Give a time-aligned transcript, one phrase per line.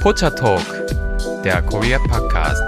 [0.00, 0.64] Pocha Talk,
[1.44, 2.62] der Korea Podcast.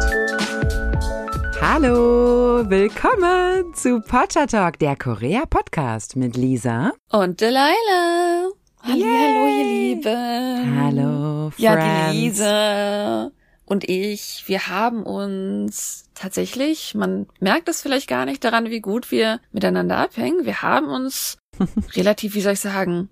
[1.63, 8.51] Hallo, willkommen zu Pocha Talk, der Korea Podcast mit Lisa und Delilah.
[8.83, 10.79] Hallo, hallo, ihr Lieben.
[10.79, 11.59] Hallo, Friends.
[11.59, 13.31] Ja, die Lisa
[13.65, 19.11] und ich, wir haben uns tatsächlich, man merkt es vielleicht gar nicht daran, wie gut
[19.11, 20.45] wir miteinander abhängen.
[20.45, 21.39] Wir haben uns
[21.97, 23.09] relativ, wie soll ich sagen,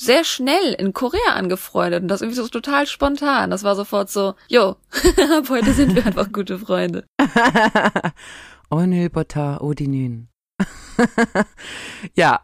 [0.00, 3.50] sehr schnell in Korea angefreundet und das irgendwie so total spontan.
[3.50, 4.76] Das war sofort so, jo,
[5.36, 7.04] ab heute sind wir einfach gute Freunde.
[8.70, 10.28] Onülbota Odinün.
[12.14, 12.40] ja,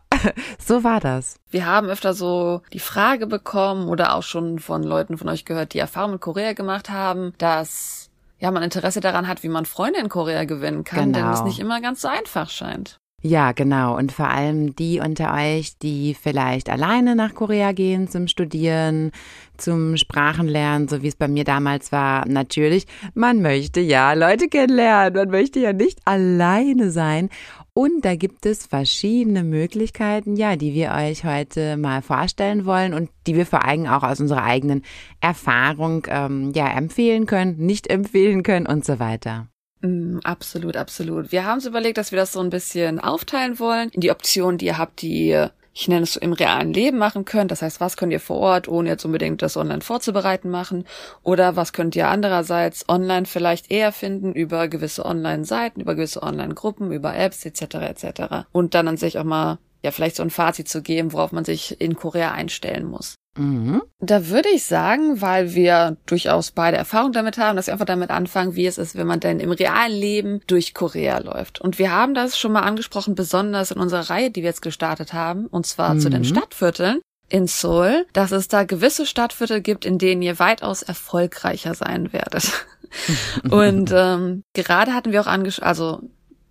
[0.58, 1.36] so war das.
[1.50, 5.72] Wir haben öfter so die Frage bekommen oder auch schon von Leuten von euch gehört,
[5.72, 10.00] die Erfahrung in Korea gemacht haben, dass ja, man Interesse daran hat, wie man Freunde
[10.00, 11.18] in Korea gewinnen kann, genau.
[11.18, 11.48] denn es genau.
[11.48, 12.98] nicht immer ganz so einfach scheint.
[13.26, 13.96] Ja, genau.
[13.96, 19.10] Und vor allem die unter euch, die vielleicht alleine nach Korea gehen zum Studieren,
[19.56, 22.24] zum Sprachenlernen, so wie es bei mir damals war.
[22.28, 25.14] Natürlich, man möchte ja Leute kennenlernen.
[25.14, 27.28] Man möchte ja nicht alleine sein.
[27.74, 33.10] Und da gibt es verschiedene Möglichkeiten, ja, die wir euch heute mal vorstellen wollen und
[33.26, 34.82] die wir vor allem auch aus unserer eigenen
[35.20, 39.48] Erfahrung ähm, ja empfehlen können, nicht empfehlen können und so weiter.
[39.82, 41.32] Mm, absolut, absolut.
[41.32, 44.58] Wir haben uns überlegt, dass wir das so ein bisschen aufteilen wollen in die Optionen,
[44.58, 47.50] die ihr habt, die ihr, ich nenne es so im realen Leben machen könnt.
[47.50, 50.86] Das heißt, was könnt ihr vor Ort, ohne jetzt unbedingt das online vorzubereiten, machen?
[51.22, 56.90] Oder was könnt ihr andererseits online vielleicht eher finden über gewisse Online-Seiten, über gewisse Online-Gruppen,
[56.92, 57.62] über Apps etc.
[57.74, 58.22] etc.
[58.52, 61.44] Und dann an sich auch mal ja vielleicht so ein Fazit zu geben, worauf man
[61.44, 63.14] sich in Korea einstellen muss.
[63.38, 63.82] Mhm.
[64.00, 68.10] Da würde ich sagen, weil wir durchaus beide Erfahrung damit haben, dass wir einfach damit
[68.10, 71.60] anfangen, wie es ist, wenn man denn im realen Leben durch Korea läuft.
[71.60, 75.12] Und wir haben das schon mal angesprochen, besonders in unserer Reihe, die wir jetzt gestartet
[75.12, 76.00] haben, und zwar Mhm.
[76.00, 80.82] zu den Stadtvierteln in Seoul, dass es da gewisse Stadtviertel gibt, in denen ihr weitaus
[80.82, 82.66] erfolgreicher sein werdet.
[83.50, 86.00] und ähm, gerade hatten wir auch angesch also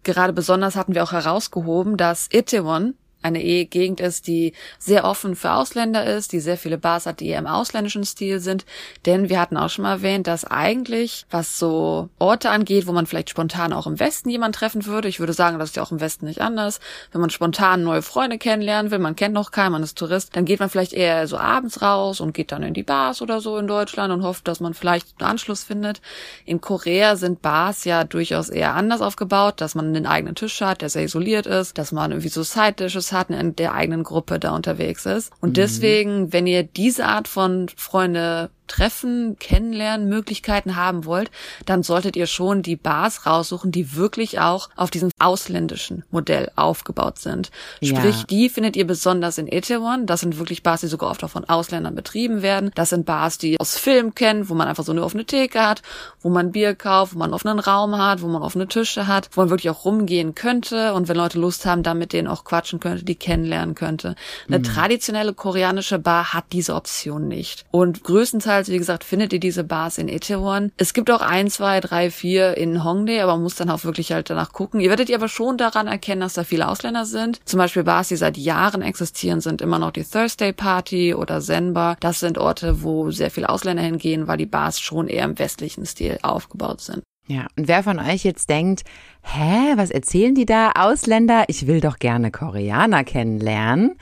[0.03, 2.93] gerade besonders hatten wir auch herausgehoben, dass Itaewon
[3.25, 7.27] eine Gegend ist, die sehr offen für Ausländer ist, die sehr viele Bars hat, die
[7.27, 8.65] eher im ausländischen Stil sind.
[9.05, 13.05] Denn wir hatten auch schon mal erwähnt, dass eigentlich, was so Orte angeht, wo man
[13.05, 15.91] vielleicht spontan auch im Westen jemand treffen würde, ich würde sagen, das ist ja auch
[15.91, 16.79] im Westen nicht anders,
[17.11, 20.45] wenn man spontan neue Freunde kennenlernen will, man kennt noch keinen, man ist Tourist, dann
[20.45, 23.57] geht man vielleicht eher so abends raus und geht dann in die Bars oder so
[23.57, 26.01] in Deutschland und hofft, dass man vielleicht einen Anschluss findet.
[26.45, 30.81] In Korea sind Bars ja durchaus eher anders aufgebaut, dass man einen eigenen Tisch hat,
[30.81, 34.55] der sehr isoliert ist, dass man irgendwie so Side-Dishes hat, in der eigenen Gruppe da
[34.55, 35.31] unterwegs ist.
[35.41, 41.31] Und deswegen, wenn ihr diese Art von Freunde Treffen, Kennenlernen, Möglichkeiten haben wollt,
[41.65, 47.19] dann solltet ihr schon die Bars raussuchen, die wirklich auch auf diesem ausländischen Modell aufgebaut
[47.19, 47.51] sind.
[47.79, 47.95] Ja.
[47.97, 50.05] Sprich, die findet ihr besonders in Itaewon.
[50.05, 52.71] Das sind wirklich Bars, die sogar oft auch von Ausländern betrieben werden.
[52.75, 55.81] Das sind Bars, die aus Film kennt, wo man einfach so eine offene Theke hat,
[56.21, 59.41] wo man Bier kauft, wo man offenen Raum hat, wo man offene Tische hat, wo
[59.41, 62.79] man wirklich auch rumgehen könnte und wenn Leute Lust haben, dann mit denen auch quatschen
[62.79, 64.15] könnte, die kennenlernen könnte.
[64.47, 67.65] Eine traditionelle koreanische Bar hat diese Option nicht.
[67.71, 70.71] Und größtenteils wie gesagt, findet ihr diese Bars in Itaewon.
[70.77, 74.11] Es gibt auch ein, zwei, drei, vier in Hongdae, aber man muss dann auch wirklich
[74.11, 74.79] halt danach gucken.
[74.79, 77.39] Ihr werdet ihr aber schon daran erkennen, dass da viele Ausländer sind.
[77.45, 81.73] Zum Beispiel Bars, die seit Jahren existieren, sind immer noch die Thursday Party oder Zen
[81.73, 81.97] Bar.
[81.99, 85.85] Das sind Orte, wo sehr viele Ausländer hingehen, weil die Bars schon eher im westlichen
[85.85, 87.03] Stil aufgebaut sind.
[87.27, 88.83] Ja, und wer von euch jetzt denkt,
[89.23, 91.45] hä, was erzählen die da Ausländer?
[91.47, 93.95] Ich will doch gerne Koreaner kennenlernen.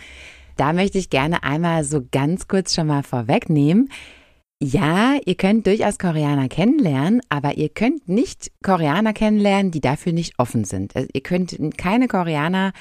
[0.57, 3.89] Da möchte ich gerne einmal so ganz kurz schon mal vorwegnehmen.
[4.65, 10.39] Ja, ihr könnt durchaus Koreaner kennenlernen, aber ihr könnt nicht Koreaner kennenlernen, die dafür nicht
[10.39, 10.95] offen sind.
[10.95, 12.71] Also ihr könnt keine Koreaner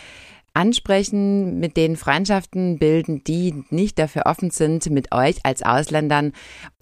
[0.55, 6.33] ansprechen, mit denen Freundschaften bilden, die nicht dafür offen sind, mit euch als Ausländern,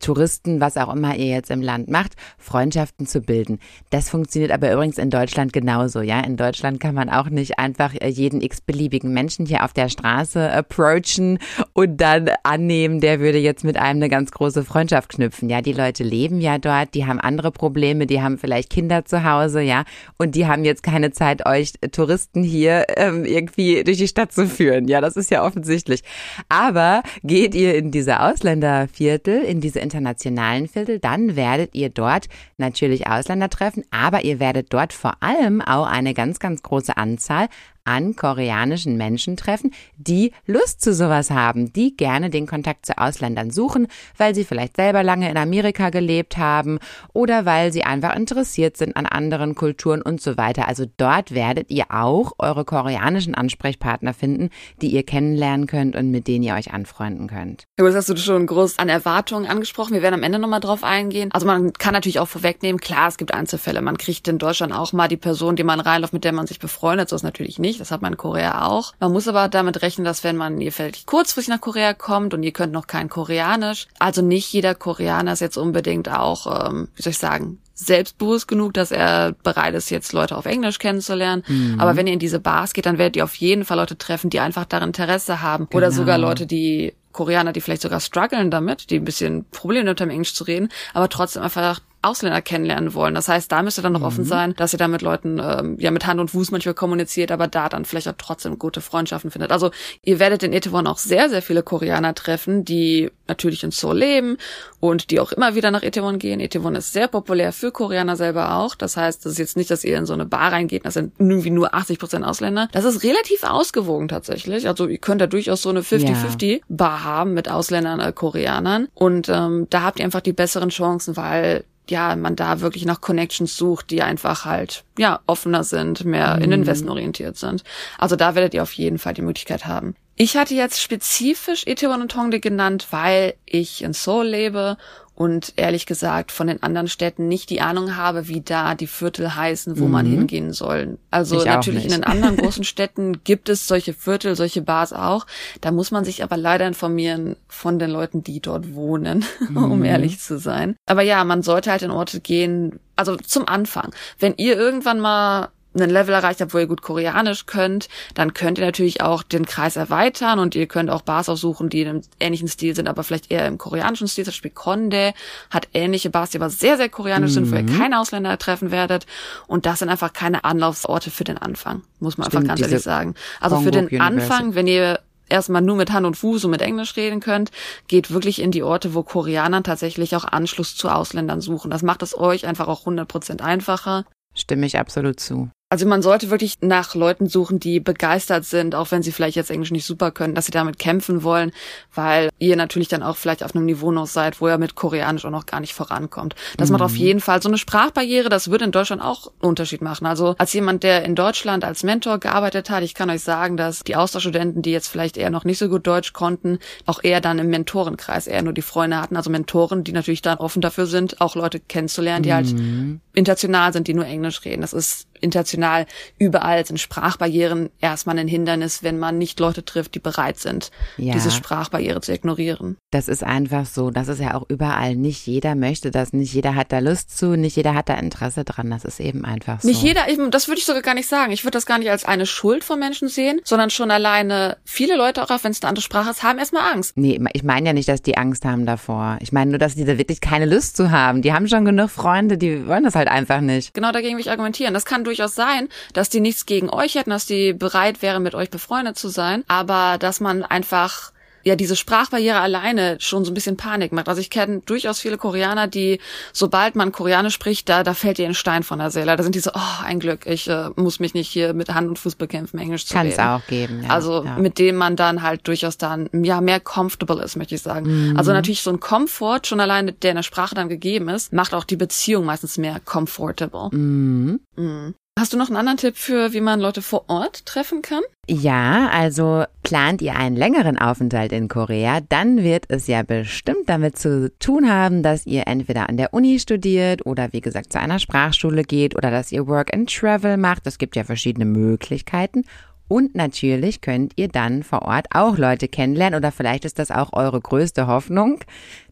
[0.01, 3.59] Touristen, was auch immer ihr jetzt im Land macht, Freundschaften zu bilden.
[3.91, 6.21] Das funktioniert aber übrigens in Deutschland genauso, ja.
[6.21, 11.39] In Deutschland kann man auch nicht einfach jeden x-beliebigen Menschen hier auf der Straße approachen
[11.75, 15.51] und dann annehmen, der würde jetzt mit einem eine ganz große Freundschaft knüpfen.
[15.51, 19.23] Ja, die Leute leben ja dort, die haben andere Probleme, die haben vielleicht Kinder zu
[19.25, 19.85] Hause, ja,
[20.17, 24.47] und die haben jetzt keine Zeit, euch Touristen hier ähm, irgendwie durch die Stadt zu
[24.47, 24.89] führen.
[24.89, 26.03] Ja, das ist ja offensichtlich.
[26.49, 32.27] Aber geht ihr in diese Ausländerviertel, in diese internationalen Viertel, dann werdet ihr dort
[32.59, 37.49] natürlich Ausländer treffen, aber ihr werdet dort vor allem auch eine ganz, ganz große Anzahl
[37.91, 43.51] an koreanischen Menschen treffen, die Lust zu sowas haben, die gerne den Kontakt zu Ausländern
[43.51, 46.79] suchen, weil sie vielleicht selber lange in Amerika gelebt haben
[47.13, 50.69] oder weil sie einfach interessiert sind an anderen Kulturen und so weiter.
[50.69, 54.51] Also dort werdet ihr auch eure koreanischen Ansprechpartner finden,
[54.81, 57.65] die ihr kennenlernen könnt und mit denen ihr euch anfreunden könnt.
[57.77, 59.95] Ja, das hast du schon groß an Erwartungen angesprochen.
[59.95, 61.31] Wir werden am Ende nochmal drauf eingehen.
[61.33, 63.83] Also man kann natürlich auch vorwegnehmen, klar, es gibt Einzelfälle.
[63.83, 66.61] Man kriegt in Deutschland auch mal die Person, die man reinläuft, mit der man sich
[66.61, 67.09] befreundet.
[67.09, 67.80] So ist natürlich nicht.
[67.81, 68.93] Das hat man in Korea auch.
[69.01, 72.43] Man muss aber damit rechnen, dass wenn man ihr vielleicht kurzfristig nach Korea kommt und
[72.43, 77.03] ihr könnt noch kein Koreanisch, also nicht jeder Koreaner ist jetzt unbedingt auch, ähm, wie
[77.03, 81.43] soll ich sagen, selbstbewusst genug, dass er bereit ist, jetzt Leute auf Englisch kennenzulernen.
[81.49, 81.81] Mhm.
[81.81, 84.31] Aber wenn ihr in diese Bars geht, dann werdet ihr auf jeden Fall Leute treffen,
[84.31, 85.67] die einfach daran Interesse haben.
[85.71, 85.79] Genau.
[85.79, 90.01] Oder sogar Leute, die Koreaner, die vielleicht sogar strugglen damit, die ein bisschen Probleme damit
[90.01, 93.15] haben, Englisch zu reden, aber trotzdem einfach Ausländer kennenlernen wollen.
[93.15, 94.07] Das heißt, da müsst ihr dann noch mhm.
[94.07, 97.31] offen sein, dass ihr da mit Leuten ähm, ja mit Hand und Fuß manchmal kommuniziert,
[97.31, 99.53] aber da dann vielleicht auch trotzdem gute Freundschaften findet.
[99.53, 99.71] Also
[100.03, 104.39] ihr werdet in Itaewon auch sehr, sehr viele Koreaner treffen, die natürlich in Seoul leben
[104.81, 106.41] und die auch immer wieder nach Itaewon gehen.
[106.41, 108.75] Itaewon ist sehr populär für Koreaner selber auch.
[108.75, 111.13] Das heißt, das ist jetzt nicht, dass ihr in so eine Bar reingeht, das sind
[111.19, 112.69] irgendwie nur 80 Prozent Ausländer.
[112.73, 114.67] Das ist relativ ausgewogen tatsächlich.
[114.67, 118.89] Also ihr könnt da durchaus so eine 50-50 Bar haben mit Ausländern, äh, Koreanern.
[118.95, 123.01] Und ähm, da habt ihr einfach die besseren Chancen, weil ja, man da wirklich nach
[123.01, 126.43] Connections sucht, die einfach halt, ja, offener sind, mehr mhm.
[126.43, 127.65] in den Westen orientiert sind.
[127.99, 129.95] Also da werdet ihr auf jeden Fall die Möglichkeit haben.
[130.17, 134.77] Ich hatte jetzt spezifisch Itaewon und Hongdae genannt, weil ich in Seoul lebe
[135.21, 139.35] und ehrlich gesagt von den anderen Städten nicht die Ahnung habe, wie da die Viertel
[139.37, 139.91] heißen, wo mhm.
[139.91, 140.97] man hingehen soll.
[141.11, 145.27] Also ich natürlich in den anderen großen Städten gibt es solche Viertel, solche Bars auch.
[145.61, 149.59] Da muss man sich aber leider informieren von den Leuten, die dort wohnen, mhm.
[149.59, 150.75] um ehrlich zu sein.
[150.87, 153.95] Aber ja, man sollte halt in Orte gehen, also zum Anfang.
[154.19, 158.59] Wenn ihr irgendwann mal einen Level erreicht habt, wo ihr gut Koreanisch könnt, dann könnt
[158.59, 162.03] ihr natürlich auch den Kreis erweitern und ihr könnt auch Bars aussuchen, die in einem
[162.19, 164.25] ähnlichen Stil sind, aber vielleicht eher im koreanischen Stil.
[164.25, 165.15] Zum Beispiel Konde
[165.51, 167.35] hat ähnliche Bars, die aber sehr, sehr koreanisch mhm.
[167.35, 167.79] sind, wo ihr mhm.
[167.79, 169.07] keine Ausländer treffen werdet.
[169.47, 172.83] Und das sind einfach keine Anlaufsorte für den Anfang, muss man Stimmt, einfach ganz ehrlich
[172.83, 173.15] sagen.
[173.41, 174.01] Also für den University.
[174.01, 177.51] Anfang, wenn ihr erstmal nur mit Hand und Fuß und mit Englisch reden könnt,
[177.89, 181.71] geht wirklich in die Orte, wo Koreaner tatsächlich auch Anschluss zu Ausländern suchen.
[181.71, 184.05] Das macht es euch einfach auch 100% einfacher.
[184.35, 185.51] Stimme ich absolut zu.
[185.73, 189.53] Also man sollte wirklich nach Leuten suchen, die begeistert sind, auch wenn sie vielleicht jetzt
[189.53, 191.53] Englisch nicht super können, dass sie damit kämpfen wollen,
[191.95, 195.25] weil ihr natürlich dann auch vielleicht auf einem Niveau noch seid, wo ihr mit Koreanisch
[195.25, 196.35] auch noch gar nicht vorankommt.
[196.57, 196.73] Das mhm.
[196.73, 196.99] macht auf mhm.
[196.99, 200.07] jeden Fall so eine Sprachbarriere, das würde in Deutschland auch einen Unterschied machen.
[200.07, 203.85] Also als jemand, der in Deutschland als Mentor gearbeitet hat, ich kann euch sagen, dass
[203.85, 207.39] die Austauschstudenten, die jetzt vielleicht eher noch nicht so gut Deutsch konnten, auch eher dann
[207.39, 211.21] im Mentorenkreis eher nur die Freunde hatten, also Mentoren, die natürlich dann offen dafür sind,
[211.21, 212.59] auch Leute kennenzulernen, die halt mhm.
[212.59, 214.63] halt international sind, die nur Englisch reden.
[214.63, 215.87] Das ist international
[216.19, 221.13] überall sind Sprachbarrieren erstmal ein Hindernis, wenn man nicht Leute trifft, die bereit sind, ja.
[221.13, 222.77] diese Sprachbarriere zu ignorieren.
[222.91, 223.91] Das ist einfach so.
[223.91, 224.97] Das ist ja auch überall.
[224.97, 228.45] Nicht jeder möchte das, nicht jeder hat da Lust zu, nicht jeder hat da Interesse
[228.45, 228.71] dran.
[228.71, 229.69] Das ist eben einfach so.
[229.69, 231.33] Nicht jeder, das würde ich sogar gar nicht sagen.
[231.33, 234.97] Ich würde das gar nicht als eine Schuld von Menschen sehen, sondern schon alleine viele
[234.97, 236.97] Leute, auch wenn es eine andere Sprache ist, haben erstmal Angst.
[236.97, 239.19] Nee, ich meine ja nicht, dass die Angst haben davor.
[239.21, 241.23] Ich meine nur, dass die da wirklich keine Lust zu haben.
[241.23, 243.75] Die haben schon genug Freunde, die wollen das halt einfach nicht.
[243.75, 244.75] Genau dagegen will ich argumentieren.
[244.75, 248.35] Das kann durchaus sein, dass die nichts gegen euch hätten, dass die bereit wären, mit
[248.35, 251.13] euch befreundet zu sein, aber dass man einfach
[251.45, 254.09] ja diese Sprachbarriere alleine schon so ein bisschen Panik macht.
[254.09, 256.01] Also ich kenne durchaus viele Koreaner, die,
[256.33, 259.17] sobald man Koreanisch spricht, da, da fällt ihr ein Stein von der Seele.
[259.17, 261.89] Da sind die so, oh, ein Glück, ich äh, muss mich nicht hier mit Hand
[261.89, 263.17] und Fuß bekämpfen, Englisch zu Kann reden.
[263.17, 263.91] Kann es auch geben, ja.
[263.91, 264.37] Also ja.
[264.37, 268.11] mit dem man dann halt durchaus dann, ja, mehr comfortable ist, möchte ich sagen.
[268.11, 268.17] Mhm.
[268.17, 271.55] Also natürlich so ein Komfort, schon alleine, der in der Sprache dann gegeben ist, macht
[271.55, 273.69] auch die Beziehung meistens mehr comfortable.
[273.73, 274.41] Mhm.
[274.57, 274.95] Mhm.
[275.21, 278.01] Hast du noch einen anderen Tipp für, wie man Leute vor Ort treffen kann?
[278.27, 283.99] Ja, also plant ihr einen längeren Aufenthalt in Korea, dann wird es ja bestimmt damit
[283.99, 287.99] zu tun haben, dass ihr entweder an der Uni studiert oder wie gesagt zu einer
[287.99, 290.67] Sprachschule geht oder dass ihr Work and Travel macht.
[290.67, 292.47] Es gibt ja verschiedene Möglichkeiten.
[292.91, 297.13] Und natürlich könnt ihr dann vor Ort auch Leute kennenlernen oder vielleicht ist das auch
[297.13, 298.41] eure größte Hoffnung,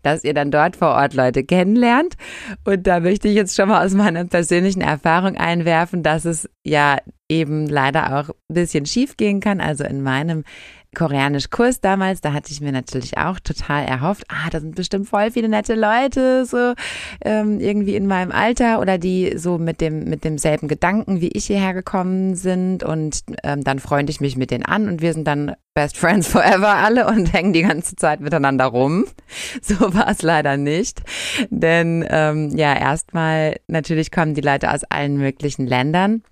[0.02, 2.14] dass ihr dann dort vor Ort Leute kennenlernt.
[2.64, 6.99] Und da möchte ich jetzt schon mal aus meiner persönlichen Erfahrung einwerfen, dass es ja
[7.28, 9.61] eben leider auch ein bisschen schief gehen kann.
[9.61, 10.45] Also in meinem
[10.99, 15.31] Koreanisch-Kurs damals, da hatte ich mir natürlich auch total erhofft, ah, da sind bestimmt voll
[15.31, 16.75] viele nette Leute, so
[17.25, 21.47] ähm, irgendwie in meinem Alter oder die so mit dem mit demselben Gedanken wie ich
[21.47, 22.83] hierher gekommen sind.
[22.83, 26.26] Und ähm, dann freunde ich mich mit denen an und wir sind dann Best Friends
[26.33, 29.05] Forever alle und hängen die ganze Zeit miteinander rum.
[29.62, 31.02] So war es leider nicht,
[31.50, 36.23] denn ähm, ja erstmal natürlich kommen die Leute aus allen möglichen Ländern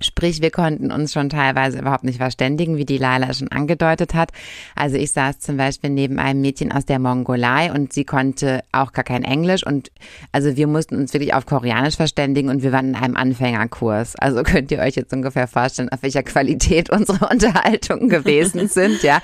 [0.00, 4.30] Sprich, wir konnten uns schon teilweise überhaupt nicht verständigen, wie die Laila schon angedeutet hat.
[4.74, 8.92] Also ich saß zum Beispiel neben einem Mädchen aus der Mongolei und sie konnte auch
[8.92, 9.90] gar kein Englisch und
[10.32, 14.16] also wir mussten uns wirklich auf Koreanisch verständigen und wir waren in einem Anfängerkurs.
[14.16, 19.20] Also könnt ihr euch jetzt ungefähr vorstellen, auf welcher Qualität unsere Unterhaltungen gewesen sind, ja.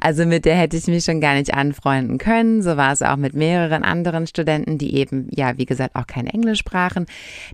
[0.00, 2.62] Also mit der hätte ich mich schon gar nicht anfreunden können.
[2.62, 6.26] So war es auch mit mehreren anderen Studenten, die eben, ja, wie gesagt, auch kein
[6.26, 7.06] Englisch sprachen.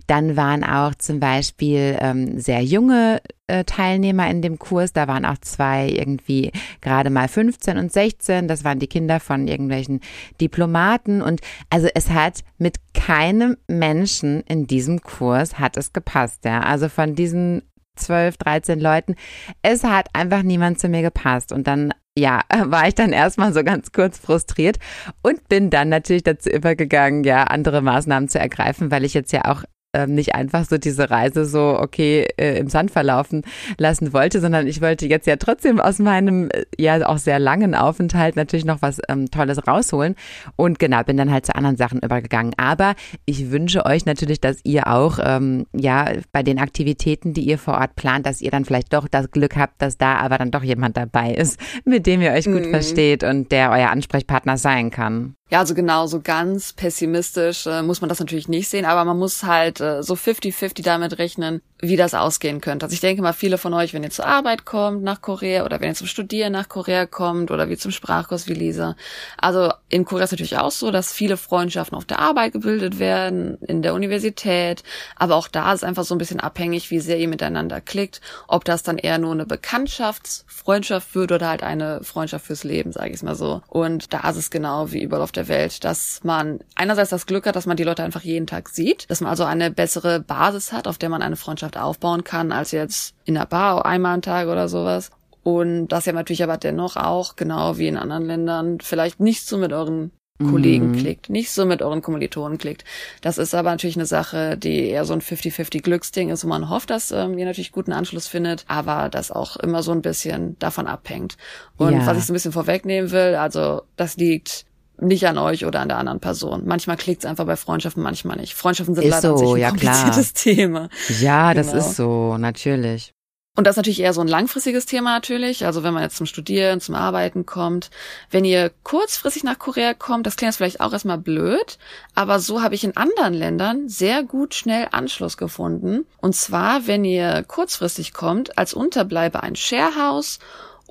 [0.07, 4.93] Dann waren auch zum Beispiel ähm, sehr junge äh, Teilnehmer in dem Kurs.
[4.93, 8.47] Da waren auch zwei irgendwie gerade mal 15 und 16.
[8.47, 10.01] Das waren die Kinder von irgendwelchen
[10.41, 11.21] Diplomaten.
[11.21, 16.45] Und also es hat mit keinem Menschen in diesem Kurs hat es gepasst.
[16.45, 17.63] Ja, also von diesen
[17.95, 19.15] 12, 13 Leuten.
[19.61, 21.51] Es hat einfach niemand zu mir gepasst.
[21.51, 24.77] Und dann, ja, war ich dann erstmal so ganz kurz frustriert
[25.21, 29.45] und bin dann natürlich dazu übergegangen, ja, andere Maßnahmen zu ergreifen, weil ich jetzt ja
[29.45, 33.43] auch ähm, nicht einfach so diese Reise so, okay, äh, im Sand verlaufen
[33.77, 37.75] lassen wollte, sondern ich wollte jetzt ja trotzdem aus meinem äh, ja auch sehr langen
[37.75, 40.15] Aufenthalt natürlich noch was ähm, Tolles rausholen.
[40.55, 42.53] Und genau, bin dann halt zu anderen Sachen übergegangen.
[42.57, 42.95] Aber
[43.25, 47.75] ich wünsche euch natürlich, dass ihr auch, ähm, ja, bei den Aktivitäten, die ihr vor
[47.75, 50.63] Ort plant, dass ihr dann vielleicht doch das Glück habt, dass da aber dann doch
[50.63, 52.71] jemand dabei ist, mit dem ihr euch gut mhm.
[52.71, 55.35] versteht und der euer Ansprechpartner sein kann.
[55.53, 59.19] Ja, also genau, so ganz pessimistisch äh, muss man das natürlich nicht sehen, aber man
[59.19, 62.85] muss halt äh, so 50-50 damit rechnen, wie das ausgehen könnte.
[62.85, 65.81] Also ich denke mal, viele von euch, wenn ihr zur Arbeit kommt nach Korea oder
[65.81, 68.95] wenn ihr zum Studieren nach Korea kommt oder wie zum Sprachkurs wie Lisa.
[69.37, 73.57] Also in Korea ist natürlich auch so, dass viele Freundschaften auf der Arbeit gebildet werden,
[73.67, 74.81] in der Universität.
[75.17, 78.21] Aber auch da ist einfach so ein bisschen abhängig, wie sehr ihr miteinander klickt.
[78.47, 83.11] Ob das dann eher nur eine Bekanntschaftsfreundschaft wird oder halt eine Freundschaft fürs Leben, sage
[83.11, 83.61] ich mal so.
[83.67, 87.45] Und da ist es genau wie überall auf der Welt, dass man einerseits das Glück
[87.45, 90.71] hat, dass man die Leute einfach jeden Tag sieht, dass man also eine bessere Basis
[90.71, 94.15] hat, auf der man eine Freundschaft Freundschaft aufbauen kann, als jetzt in der Bar einmal
[94.15, 95.11] am Tag oder sowas.
[95.43, 99.57] Und dass ihr natürlich aber dennoch auch, genau wie in anderen Ländern, vielleicht nicht so
[99.57, 100.97] mit euren Kollegen mhm.
[100.97, 102.83] klickt, nicht so mit euren Kommilitonen klickt.
[103.21, 106.69] Das ist aber natürlich eine Sache, die eher so ein 50-50 Glücksding ist, wo man
[106.69, 110.57] hofft, dass ähm, ihr natürlich guten Anschluss findet, aber das auch immer so ein bisschen
[110.59, 111.37] davon abhängt.
[111.77, 112.05] Und ja.
[112.07, 114.65] was ich so ein bisschen vorwegnehmen will, also das liegt
[114.99, 116.63] nicht an euch oder an der anderen Person.
[116.65, 118.53] Manchmal klickt es einfach bei Freundschaften, manchmal nicht.
[118.53, 120.43] Freundschaften sind ist leider so, ein ja, kompliziertes klar.
[120.55, 120.89] Thema.
[121.19, 121.79] Ja, das genau.
[121.79, 123.13] ist so, natürlich.
[123.55, 125.63] Und das ist natürlich eher so ein langfristiges Thema natürlich.
[125.65, 127.91] Also wenn man jetzt zum Studieren, zum Arbeiten kommt.
[128.31, 131.77] Wenn ihr kurzfristig nach Korea kommt, das klingt jetzt vielleicht auch erstmal blöd,
[132.15, 136.07] aber so habe ich in anderen Ländern sehr gut schnell Anschluss gefunden.
[136.17, 140.39] Und zwar, wenn ihr kurzfristig kommt, als Unterbleibe ein Sharehouse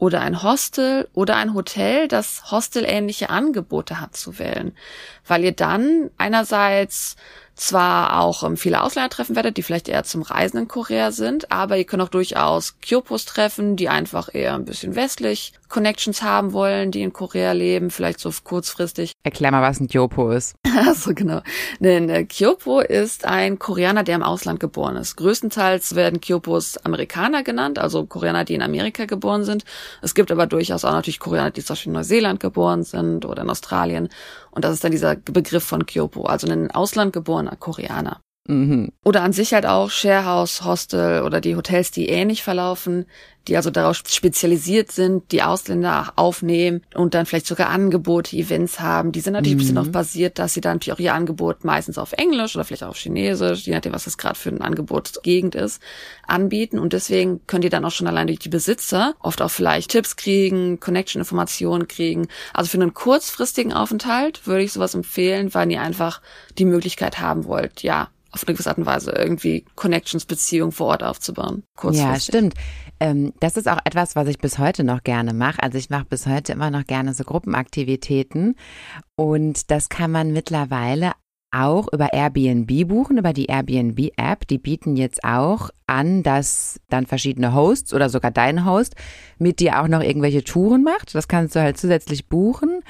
[0.03, 4.77] oder ein Hostel oder ein Hotel, das hostelähnliche Angebote hat zu wählen,
[5.29, 7.15] weil ihr dann einerseits
[7.55, 11.53] zwar auch ähm, viele Ausländer treffen werdet, die vielleicht eher zum Reisen in Korea sind,
[11.53, 16.53] aber ihr könnt auch durchaus Kyopos treffen, die einfach eher ein bisschen westlich Connections haben
[16.53, 19.13] wollen, die in Korea leben, vielleicht so kurzfristig.
[19.23, 20.55] Erklär mal, was ein Kyopo ist.
[20.87, 21.41] also genau.
[21.81, 25.17] Denn äh, Kyopo ist ein Koreaner, der im Ausland geboren ist.
[25.17, 29.65] Größtenteils werden Kyopos Amerikaner genannt, also Koreaner, die in Amerika geboren sind.
[30.03, 33.43] Es gibt aber durchaus auch natürlich Koreaner, die zum Beispiel in Neuseeland geboren sind oder
[33.43, 34.11] in Australien.
[34.51, 38.21] Und das ist dann dieser Begriff von Kyopo, also ein Ausland geborener Koreaner.
[38.49, 38.91] Mhm.
[39.05, 43.07] Oder an sich halt auch Sharehouse, Hostel oder die Hotels, die ähnlich verlaufen,
[43.47, 49.13] die also darauf spezialisiert sind, die Ausländer aufnehmen und dann vielleicht sogar Angebote, Events haben.
[49.13, 49.57] Die sind natürlich mhm.
[49.57, 49.77] ein bisschen mhm.
[49.77, 52.91] darauf basiert, dass sie dann natürlich auch ihr Angebot meistens auf Englisch oder vielleicht auch
[52.91, 55.81] auf Chinesisch, je nachdem, was das gerade für ein Angebotsgegend ist,
[56.27, 56.81] anbieten.
[56.81, 60.17] Und deswegen könnt ihr dann auch schon allein durch die Besitzer oft auch vielleicht Tipps
[60.17, 62.27] kriegen, Connection-Informationen kriegen.
[62.55, 66.21] Also für einen kurzfristigen Aufenthalt würde ich sowas empfehlen, weil ihr einfach
[66.59, 70.89] die Möglichkeit haben wollt, ja, auf eine gewisse Art und Weise irgendwie Connections, Beziehungen vor
[70.89, 71.63] Ort aufzubauen.
[71.91, 72.55] Ja, stimmt.
[72.99, 75.63] Ähm, das ist auch etwas, was ich bis heute noch gerne mache.
[75.63, 78.57] Also ich mache bis heute immer noch gerne so Gruppenaktivitäten
[79.17, 81.13] und das kann man mittlerweile
[81.55, 84.47] auch über Airbnb buchen, über die Airbnb-App.
[84.49, 88.97] Die bieten jetzt auch an, dass dann verschiedene Hosts oder sogar dein Host
[89.39, 91.15] mit dir auch noch irgendwelche Touren macht.
[91.15, 92.83] Das kannst du halt zusätzlich buchen.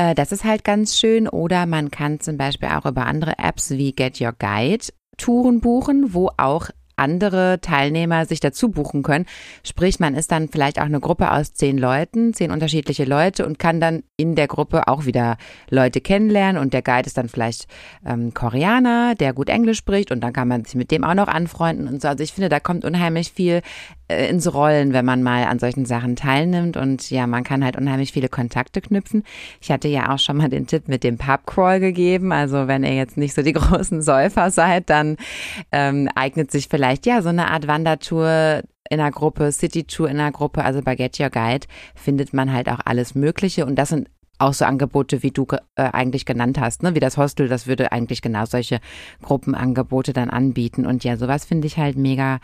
[0.00, 1.28] Äh, das ist halt ganz schön.
[1.28, 4.86] Oder man kann zum Beispiel auch über andere Apps wie Get Your Guide
[5.18, 9.26] Touren buchen, wo auch andere Teilnehmer sich dazu buchen können.
[9.64, 13.58] Sprich, man ist dann vielleicht auch eine Gruppe aus zehn Leuten, zehn unterschiedliche Leute und
[13.58, 15.36] kann dann in der Gruppe auch wieder
[15.70, 17.66] Leute kennenlernen und der Guide ist dann vielleicht
[18.04, 21.28] ähm, Koreaner, der gut Englisch spricht und dann kann man sich mit dem auch noch
[21.28, 22.08] anfreunden und so.
[22.08, 23.62] Also ich finde, da kommt unheimlich viel
[24.10, 26.76] ins Rollen, wenn man mal an solchen Sachen teilnimmt.
[26.76, 29.24] Und ja, man kann halt unheimlich viele Kontakte knüpfen.
[29.60, 32.32] Ich hatte ja auch schon mal den Tipp mit dem Pubcrawl gegeben.
[32.32, 35.16] Also wenn ihr jetzt nicht so die großen Säufer seid, dann
[35.72, 40.18] ähm, eignet sich vielleicht ja so eine Art Wandertour in einer Gruppe, City Tour in
[40.18, 43.90] einer Gruppe, also bei Get Your Guide findet man halt auch alles Mögliche und das
[43.90, 44.08] sind
[44.40, 46.94] auch so Angebote, wie du äh, eigentlich genannt hast, ne?
[46.94, 48.80] Wie das Hostel, das würde eigentlich genau solche
[49.22, 50.86] Gruppenangebote dann anbieten.
[50.86, 52.40] Und ja, sowas finde ich halt mega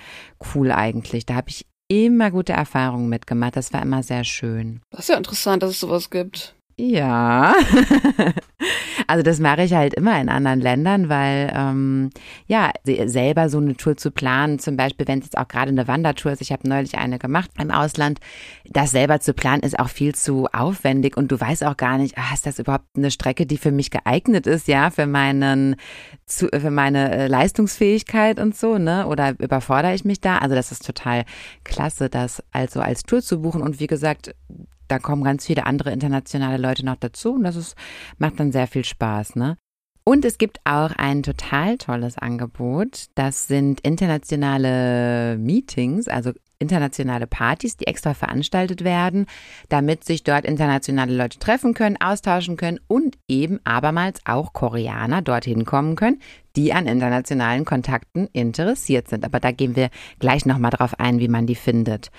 [0.54, 1.26] cool eigentlich.
[1.26, 3.56] Da habe ich immer gute Erfahrungen mitgemacht.
[3.56, 4.80] Das war immer sehr schön.
[4.90, 6.55] Das ist ja interessant, dass es sowas gibt.
[6.78, 7.54] Ja,
[9.06, 12.10] also das mache ich halt immer in anderen Ländern, weil ähm,
[12.48, 15.88] ja selber so eine Tour zu planen, zum Beispiel wenn es jetzt auch gerade eine
[15.88, 18.20] Wandertour ist, ich habe neulich eine gemacht im Ausland,
[18.68, 22.18] das selber zu planen ist auch viel zu aufwendig und du weißt auch gar nicht,
[22.18, 25.76] ah, ist das überhaupt eine Strecke, die für mich geeignet ist, ja, für meinen
[26.26, 29.06] zu, für meine äh, Leistungsfähigkeit und so, ne?
[29.06, 30.38] Oder überfordere ich mich da?
[30.38, 31.24] Also das ist total
[31.64, 34.34] klasse, das also als Tour zu buchen und wie gesagt
[34.88, 37.76] da kommen ganz viele andere internationale Leute noch dazu und das ist,
[38.18, 39.56] macht dann sehr viel Spaß, ne?
[40.08, 43.06] Und es gibt auch ein total tolles Angebot.
[43.16, 49.26] Das sind internationale Meetings, also internationale Partys, die extra veranstaltet werden,
[49.68, 55.64] damit sich dort internationale Leute treffen können, austauschen können und eben abermals auch Koreaner dorthin
[55.64, 56.20] kommen können,
[56.54, 59.24] die an internationalen Kontakten interessiert sind.
[59.24, 59.90] Aber da gehen wir
[60.20, 62.10] gleich nochmal drauf ein, wie man die findet.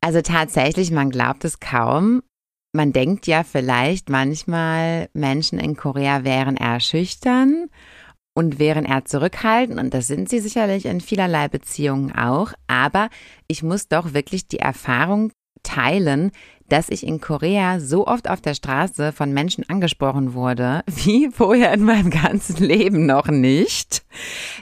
[0.00, 2.22] Also tatsächlich, man glaubt es kaum.
[2.72, 7.68] Man denkt ja vielleicht manchmal, Menschen in Korea wären eher schüchtern
[8.34, 12.52] und wären eher zurückhaltend und das sind sie sicherlich in vielerlei Beziehungen auch.
[12.68, 13.10] Aber
[13.48, 16.30] ich muss doch wirklich die Erfahrung teilen,
[16.68, 21.74] dass ich in Korea so oft auf der Straße von Menschen angesprochen wurde, wie vorher
[21.74, 24.04] in meinem ganzen Leben noch nicht.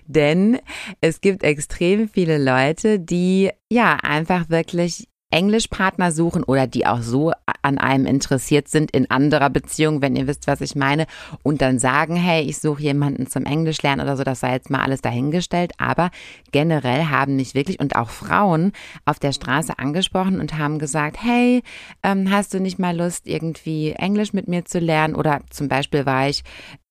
[0.07, 0.59] Denn
[1.01, 7.33] es gibt extrem viele Leute, die ja einfach wirklich Englischpartner suchen oder die auch so
[7.63, 11.07] an einem interessiert sind in anderer Beziehung, wenn ihr wisst, was ich meine,
[11.43, 14.71] und dann sagen, hey, ich suche jemanden zum Englisch lernen oder so, das sei jetzt
[14.71, 16.11] mal alles dahingestellt, aber
[16.51, 18.73] generell haben mich wirklich und auch Frauen
[19.05, 21.63] auf der Straße angesprochen und haben gesagt, hey,
[22.03, 25.15] ähm, hast du nicht mal Lust, irgendwie Englisch mit mir zu lernen?
[25.15, 26.43] Oder zum Beispiel war ich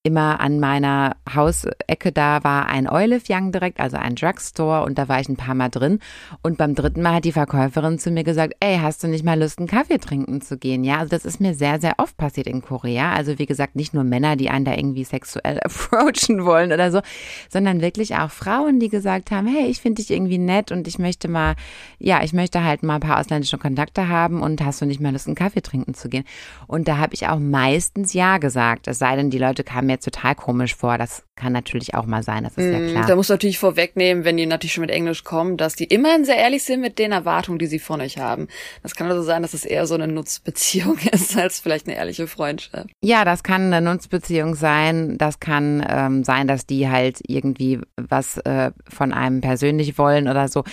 [0.04, 5.10] immer an meiner Hausecke da war ein Olive Young direkt, also ein Drugstore und da
[5.10, 6.00] war ich ein paar Mal drin
[6.42, 9.38] und beim dritten Mal hat die Verkäuferin zu mir gesagt, ey, hast du nicht mal
[9.38, 10.86] Lust, einen Kaffee trinken zu gehen?
[10.86, 13.12] Ja, also das ist mir sehr, sehr oft passiert in Korea.
[13.12, 17.02] Also wie gesagt, nicht nur Männer, die einen da irgendwie sexuell approachen wollen oder so,
[17.50, 21.00] sondern wirklich auch Frauen, die gesagt haben, hey, ich finde dich irgendwie nett und ich
[21.00, 21.56] möchte mal,
[22.00, 25.12] ja, ich möchte halt mal ein paar ausländische Kontakte haben und hast du nicht mal
[25.12, 26.24] Lust, einen Kaffee trinken zu gehen?
[26.68, 29.97] Und da habe ich auch meistens Ja gesagt, es sei denn, die Leute kamen mir
[29.98, 30.98] jetzt total komisch vor.
[30.98, 33.06] Das kann natürlich auch mal sein, das ist ja mm, klar.
[33.06, 36.38] Da muss natürlich vorwegnehmen, wenn die natürlich schon mit Englisch kommen, dass die immerhin sehr
[36.38, 38.48] ehrlich sind mit den Erwartungen, die sie von euch haben.
[38.82, 42.28] Das kann also sein, dass es eher so eine Nutzbeziehung ist, als vielleicht eine ehrliche
[42.28, 42.90] Freundschaft.
[43.02, 45.18] Ja, das kann eine Nutzbeziehung sein.
[45.18, 50.48] Das kann ähm, sein, dass die halt irgendwie was äh, von einem persönlich wollen oder
[50.48, 50.64] so.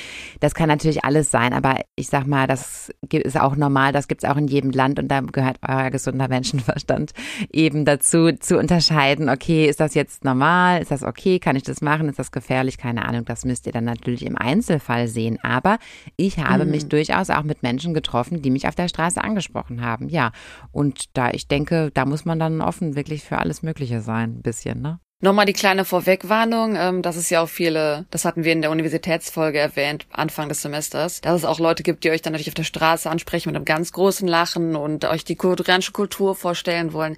[0.40, 4.24] Das kann natürlich alles sein, aber ich sag mal, das ist auch normal, das gibt's
[4.24, 7.12] auch in jedem Land und da gehört euer gesunder Menschenverstand
[7.52, 10.34] eben dazu, zu unterscheiden, okay, ist das jetzt normal?
[10.34, 10.82] normal?
[10.82, 11.38] Ist das okay?
[11.38, 12.08] Kann ich das machen?
[12.08, 12.78] Ist das gefährlich?
[12.78, 13.24] Keine Ahnung.
[13.24, 15.38] Das müsst ihr dann natürlich im Einzelfall sehen.
[15.42, 15.78] Aber
[16.16, 16.72] ich habe mhm.
[16.72, 20.08] mich durchaus auch mit Menschen getroffen, die mich auf der Straße angesprochen haben.
[20.08, 20.32] Ja.
[20.72, 24.36] Und da ich denke, da muss man dann offen wirklich für alles Mögliche sein.
[24.38, 24.98] Ein bisschen, ne?
[25.20, 28.70] Nochmal die kleine Vorwegwarnung, ähm, dass es ja auch viele, das hatten wir in der
[28.70, 32.54] Universitätsfolge erwähnt, Anfang des Semesters, dass es auch Leute gibt, die euch dann natürlich auf
[32.54, 37.16] der Straße ansprechen mit einem ganz großen Lachen und euch die koreanische Kultur vorstellen wollen.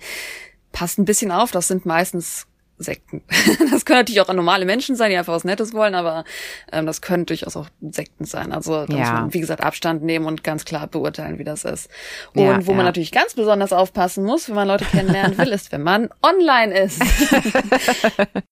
[0.76, 3.22] Passt ein bisschen auf, das sind meistens Sekten.
[3.70, 6.24] Das können natürlich auch normale Menschen sein, die einfach was Nettes wollen, aber
[6.70, 8.52] ähm, das können durchaus auch Sekten sein.
[8.52, 8.98] Also da ja.
[8.98, 11.88] muss man, wie gesagt, Abstand nehmen und ganz klar beurteilen, wie das ist.
[12.34, 12.76] Und ja, wo ja.
[12.76, 16.78] man natürlich ganz besonders aufpassen muss, wenn man Leute kennenlernen will, ist, wenn man online
[16.78, 17.02] ist.
[17.02, 18.44] Stimmt.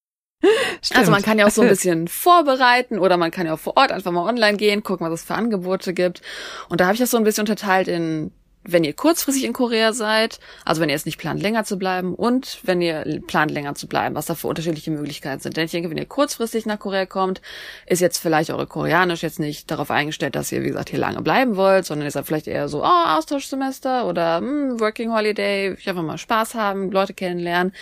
[0.95, 3.79] Also man kann ja auch so ein bisschen vorbereiten oder man kann ja auch vor
[3.79, 6.21] Ort einfach mal online gehen, gucken, was es für Angebote gibt.
[6.69, 8.31] Und da habe ich das so ein bisschen unterteilt in
[8.67, 12.15] wenn ihr kurzfristig in Korea seid, also wenn ihr es nicht plant, länger zu bleiben
[12.15, 15.57] und wenn ihr plant, länger zu bleiben, was da für unterschiedliche Möglichkeiten sind.
[15.57, 17.43] Denn ich denke, wenn ihr kurzfristig nach Korea kommt,
[17.87, 21.23] ist jetzt vielleicht eure Koreanisch jetzt nicht darauf eingestellt, dass ihr, wie gesagt, hier lange
[21.23, 25.89] bleiben wollt, sondern ihr seid vielleicht eher so, oh, Austauschsemester oder hm, Working Holiday, ich
[25.89, 27.73] einfach mal Spaß haben, Leute kennenlernen.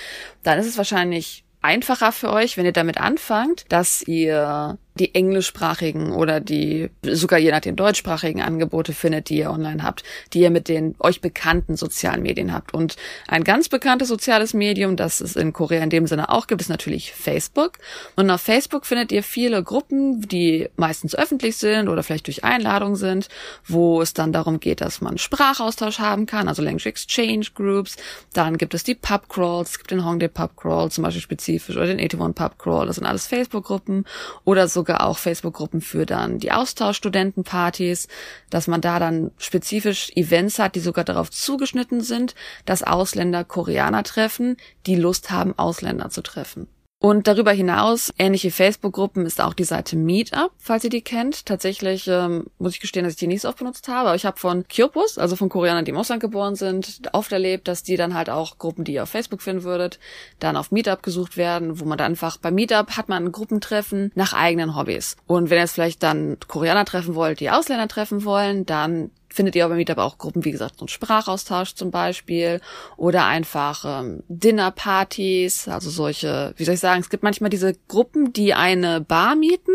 [0.43, 6.13] Dann ist es wahrscheinlich einfacher für euch, wenn ihr damit anfangt, dass ihr die englischsprachigen
[6.13, 10.03] oder die sogar je nachdem deutschsprachigen Angebote findet, die ihr online habt,
[10.33, 12.75] die ihr mit den euch bekannten sozialen Medien habt.
[12.75, 16.61] Und ein ganz bekanntes soziales Medium, das es in Korea in dem Sinne auch gibt,
[16.61, 17.79] ist natürlich Facebook.
[18.17, 22.97] Und auf Facebook findet ihr viele Gruppen, die meistens öffentlich sind oder vielleicht durch Einladung
[22.97, 23.29] sind,
[23.67, 27.97] wo es dann darum geht, dass man Sprachaustausch haben kann, also Language Exchange Groups.
[28.35, 31.77] Dann gibt es die Pub Crawls, es gibt den Hongdae Pub Crawl zum Beispiel spezifisch
[31.77, 32.87] oder den 81 Pub Crawl.
[32.87, 34.05] Das sind alles Facebook-Gruppen
[34.45, 38.09] oder so sogar auch Facebook-Gruppen für dann die Austauschstudentenpartys,
[38.51, 44.03] dass man da dann spezifisch Events hat, die sogar darauf zugeschnitten sind, dass Ausländer Koreaner
[44.03, 46.67] treffen, die Lust haben, Ausländer zu treffen.
[47.03, 51.47] Und darüber hinaus, ähnliche Facebook-Gruppen ist auch die Seite Meetup, falls ihr die kennt.
[51.47, 54.25] Tatsächlich ähm, muss ich gestehen, dass ich die nicht so oft benutzt habe, aber ich
[54.25, 57.97] habe von Kyopus, also von Koreanern, die im Ausland geboren sind, oft erlebt, dass die
[57.97, 59.99] dann halt auch Gruppen, die ihr auf Facebook finden würdet,
[60.39, 64.13] dann auf Meetup gesucht werden, wo man dann einfach bei Meetup hat man ein Gruppentreffen
[64.15, 65.17] nach eigenen Hobbys.
[65.27, 69.57] Und wenn ihr jetzt vielleicht dann Koreaner treffen wollt, die Ausländer treffen wollen, dann findet
[69.57, 72.61] ihr aber mit aber auch Gruppen, wie gesagt, so ein Sprachaustausch zum Beispiel
[72.97, 78.33] oder einfach ähm, Dinnerpartys, also solche, wie soll ich sagen, es gibt manchmal diese Gruppen,
[78.33, 79.73] die eine Bar mieten,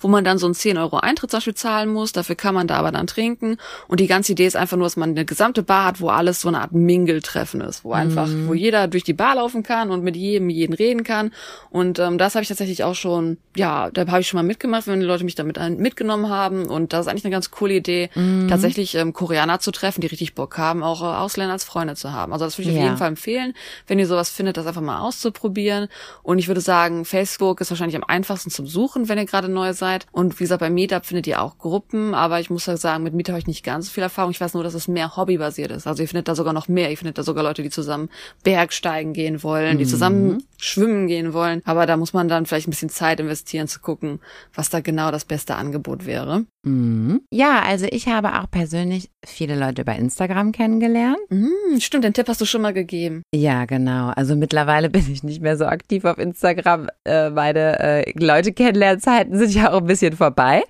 [0.00, 2.66] wo man dann so ein 10 Euro Eintritt zum Beispiel zahlen muss, dafür kann man
[2.66, 3.56] da aber dann trinken
[3.88, 6.40] und die ganze Idee ist einfach nur, dass man eine gesamte Bar hat, wo alles
[6.40, 8.48] so eine Art Mingle-Treffen ist, wo einfach, mhm.
[8.48, 11.32] wo jeder durch die Bar laufen kann und mit jedem, jeden reden kann
[11.70, 14.86] und ähm, das habe ich tatsächlich auch schon, ja, da habe ich schon mal mitgemacht,
[14.86, 18.10] wenn die Leute mich damit mitgenommen haben und das ist eigentlich eine ganz coole Idee,
[18.14, 18.48] mhm.
[18.48, 22.12] tatsächlich ähm, Koreaner zu treffen, die richtig Bock haben, auch äh, Ausländer als Freunde zu
[22.12, 22.32] haben.
[22.32, 22.82] Also das würde ich ja.
[22.82, 23.54] auf jeden Fall empfehlen,
[23.86, 25.88] wenn ihr sowas findet, das einfach mal auszuprobieren.
[26.22, 29.72] Und ich würde sagen, Facebook ist wahrscheinlich am einfachsten zum Suchen, wenn ihr gerade neu
[29.72, 30.06] seid.
[30.12, 33.14] Und wie gesagt, bei Meetup findet ihr auch Gruppen, aber ich muss ja sagen, mit
[33.14, 34.30] Meetup habe ich nicht ganz so viel Erfahrung.
[34.30, 35.86] Ich weiß nur, dass es mehr hobbybasiert ist.
[35.86, 36.90] Also ihr findet da sogar noch mehr.
[36.90, 38.10] Ihr findet da sogar Leute, die zusammen
[38.42, 39.88] Bergsteigen gehen wollen, die mhm.
[39.88, 41.62] zusammen schwimmen gehen wollen.
[41.64, 44.20] Aber da muss man dann vielleicht ein bisschen Zeit investieren zu gucken,
[44.52, 46.44] was da genau das beste Angebot wäre.
[46.64, 47.22] Mhm.
[47.30, 51.18] Ja, also ich habe auch persönlich viele Leute über Instagram kennengelernt.
[51.30, 53.22] Mhm, stimmt, den Tipp hast du schon mal gegeben.
[53.32, 54.10] Ja, genau.
[54.10, 56.88] Also mittlerweile bin ich nicht mehr so aktiv auf Instagram.
[57.04, 60.64] Äh, meine äh, Leute kennenlernzeiten sind ja auch ein bisschen vorbei.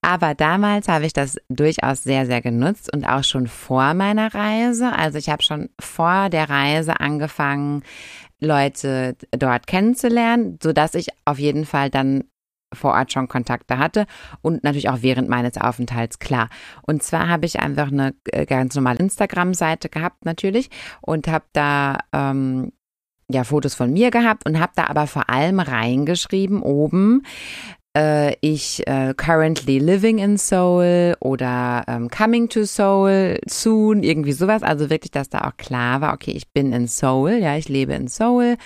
[0.00, 4.92] Aber damals habe ich das durchaus sehr, sehr genutzt und auch schon vor meiner Reise.
[4.92, 7.82] Also ich habe schon vor der Reise angefangen,
[8.42, 12.24] Leute dort kennenzulernen, so dass ich auf jeden Fall dann
[12.74, 14.06] vor Ort schon Kontakte hatte
[14.40, 16.48] und natürlich auch während meines Aufenthalts, klar.
[16.82, 21.98] Und zwar habe ich einfach eine äh, ganz normale Instagram-Seite gehabt natürlich und habe da
[22.12, 22.72] ähm,
[23.28, 27.22] ja Fotos von mir gehabt und habe da aber vor allem reingeschrieben oben,
[27.96, 34.62] äh, ich äh, currently living in Seoul oder ähm, coming to Seoul soon, irgendwie sowas.
[34.62, 37.92] Also wirklich, dass da auch klar war, okay, ich bin in Seoul, ja, ich lebe
[37.94, 38.56] in Seoul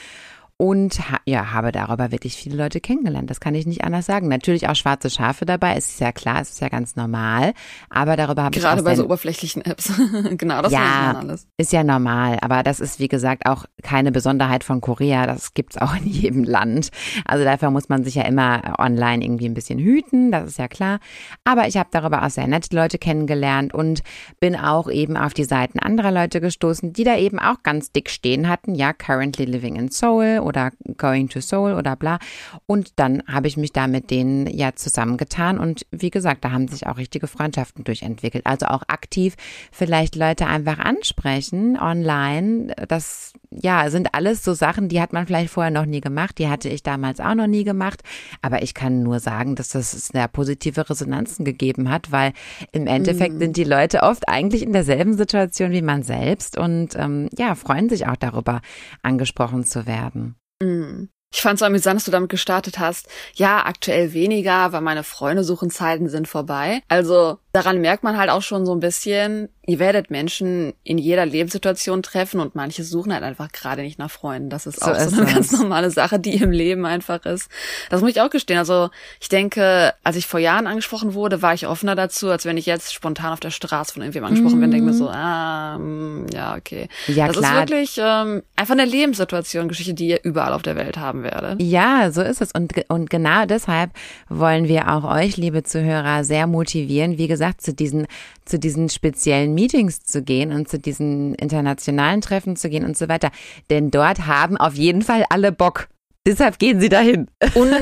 [0.58, 3.28] und ha ja, habe darüber wirklich viele Leute kennengelernt.
[3.28, 4.28] Das kann ich nicht anders sagen.
[4.28, 7.52] Natürlich auch schwarze Schafe dabei, es ist ja klar, es ist ja ganz normal.
[7.90, 9.92] Aber darüber habe ich Gerade bei so oberflächlichen Apps.
[10.38, 11.46] genau, das ja, alles.
[11.58, 12.38] Ist ja normal.
[12.40, 15.26] Aber das ist, wie gesagt, auch keine Besonderheit von Korea.
[15.26, 16.88] Das gibt's auch in jedem Land.
[17.26, 20.32] Also dafür muss man sich ja immer online irgendwie ein bisschen hüten.
[20.32, 21.00] Das ist ja klar.
[21.44, 24.02] Aber ich habe darüber auch sehr nette Leute kennengelernt und
[24.40, 28.08] bin auch eben auf die Seiten anderer Leute gestoßen, die da eben auch ganz dick
[28.08, 28.74] stehen hatten.
[28.74, 32.18] Ja, currently living in Seoul oder Going to Soul oder bla.
[32.66, 36.68] Und dann habe ich mich da mit denen ja zusammengetan und wie gesagt, da haben
[36.68, 38.46] sich auch richtige Freundschaften durchentwickelt.
[38.46, 39.34] Also auch aktiv
[39.72, 42.74] vielleicht Leute einfach ansprechen online.
[42.88, 46.38] Das ja, sind alles so Sachen, die hat man vielleicht vorher noch nie gemacht.
[46.38, 48.02] Die hatte ich damals auch noch nie gemacht.
[48.42, 52.32] Aber ich kann nur sagen, dass das sehr positive Resonanzen gegeben hat, weil
[52.72, 53.38] im Endeffekt mm.
[53.38, 57.88] sind die Leute oft eigentlich in derselben Situation wie man selbst und ähm, ja, freuen
[57.88, 58.60] sich auch darüber,
[59.02, 60.36] angesprochen zu werden.
[60.62, 61.08] Mm.
[61.32, 63.08] Ich fand es so amüsant, dass du damit gestartet hast.
[63.34, 66.80] Ja, aktuell weniger, weil meine Freunde suchen Zeiten sind vorbei.
[66.88, 71.24] Also daran merkt man halt auch schon so ein bisschen, ihr werdet Menschen in jeder
[71.24, 74.50] Lebenssituation treffen und manche suchen halt einfach gerade nicht nach Freunden.
[74.50, 75.34] Das ist so auch ist so eine das.
[75.34, 77.48] ganz normale Sache, die im Leben einfach ist.
[77.88, 78.58] Das muss ich auch gestehen.
[78.58, 78.90] Also
[79.20, 82.66] ich denke, als ich vor Jahren angesprochen wurde, war ich offener dazu, als wenn ich
[82.66, 84.62] jetzt spontan auf der Straße von irgendjemandem angesprochen mhm.
[84.62, 86.88] bin, denke mir so, ah, mm, ja, okay.
[87.06, 87.52] Ja, das klar.
[87.52, 91.62] ist wirklich ähm, einfach eine Lebenssituation, Geschichte, die ihr überall auf der Welt haben werdet.
[91.62, 92.52] Ja, so ist es.
[92.52, 93.92] Und, und genau deshalb
[94.28, 98.06] wollen wir auch euch, liebe Zuhörer, sehr motivieren, wie gesagt, zu diesen,
[98.44, 103.08] zu diesen speziellen Meetings zu gehen und zu diesen internationalen Treffen zu gehen und so
[103.08, 103.30] weiter.
[103.70, 105.88] Denn dort haben auf jeden Fall alle Bock.
[106.26, 107.28] Deshalb gehen sie dahin.
[107.54, 107.72] Und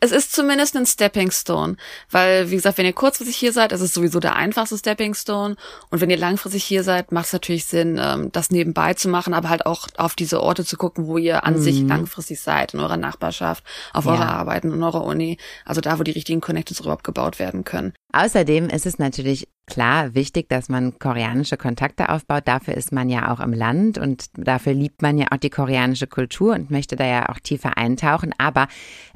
[0.00, 1.76] es ist zumindest ein Stepping Stone,
[2.12, 5.56] weil wie gesagt, wenn ihr kurzfristig hier seid, ist es sowieso der einfachste Stepping Stone.
[5.90, 9.34] Und wenn ihr langfristig hier seid, macht es natürlich Sinn, ähm, das nebenbei zu machen,
[9.34, 11.62] aber halt auch auf diese Orte zu gucken, wo ihr an mhm.
[11.62, 14.12] sich langfristig seid, in eurer Nachbarschaft, auf ja.
[14.12, 17.94] eurer Arbeit, in eurer Uni, also da, wo die richtigen Connections überhaupt gebaut werden können.
[18.18, 22.48] Außerdem ist es natürlich klar wichtig, dass man koreanische Kontakte aufbaut.
[22.48, 26.08] Dafür ist man ja auch im Land und dafür liebt man ja auch die koreanische
[26.08, 28.34] Kultur und möchte da ja auch tiefer eintauchen.
[28.36, 28.66] Aber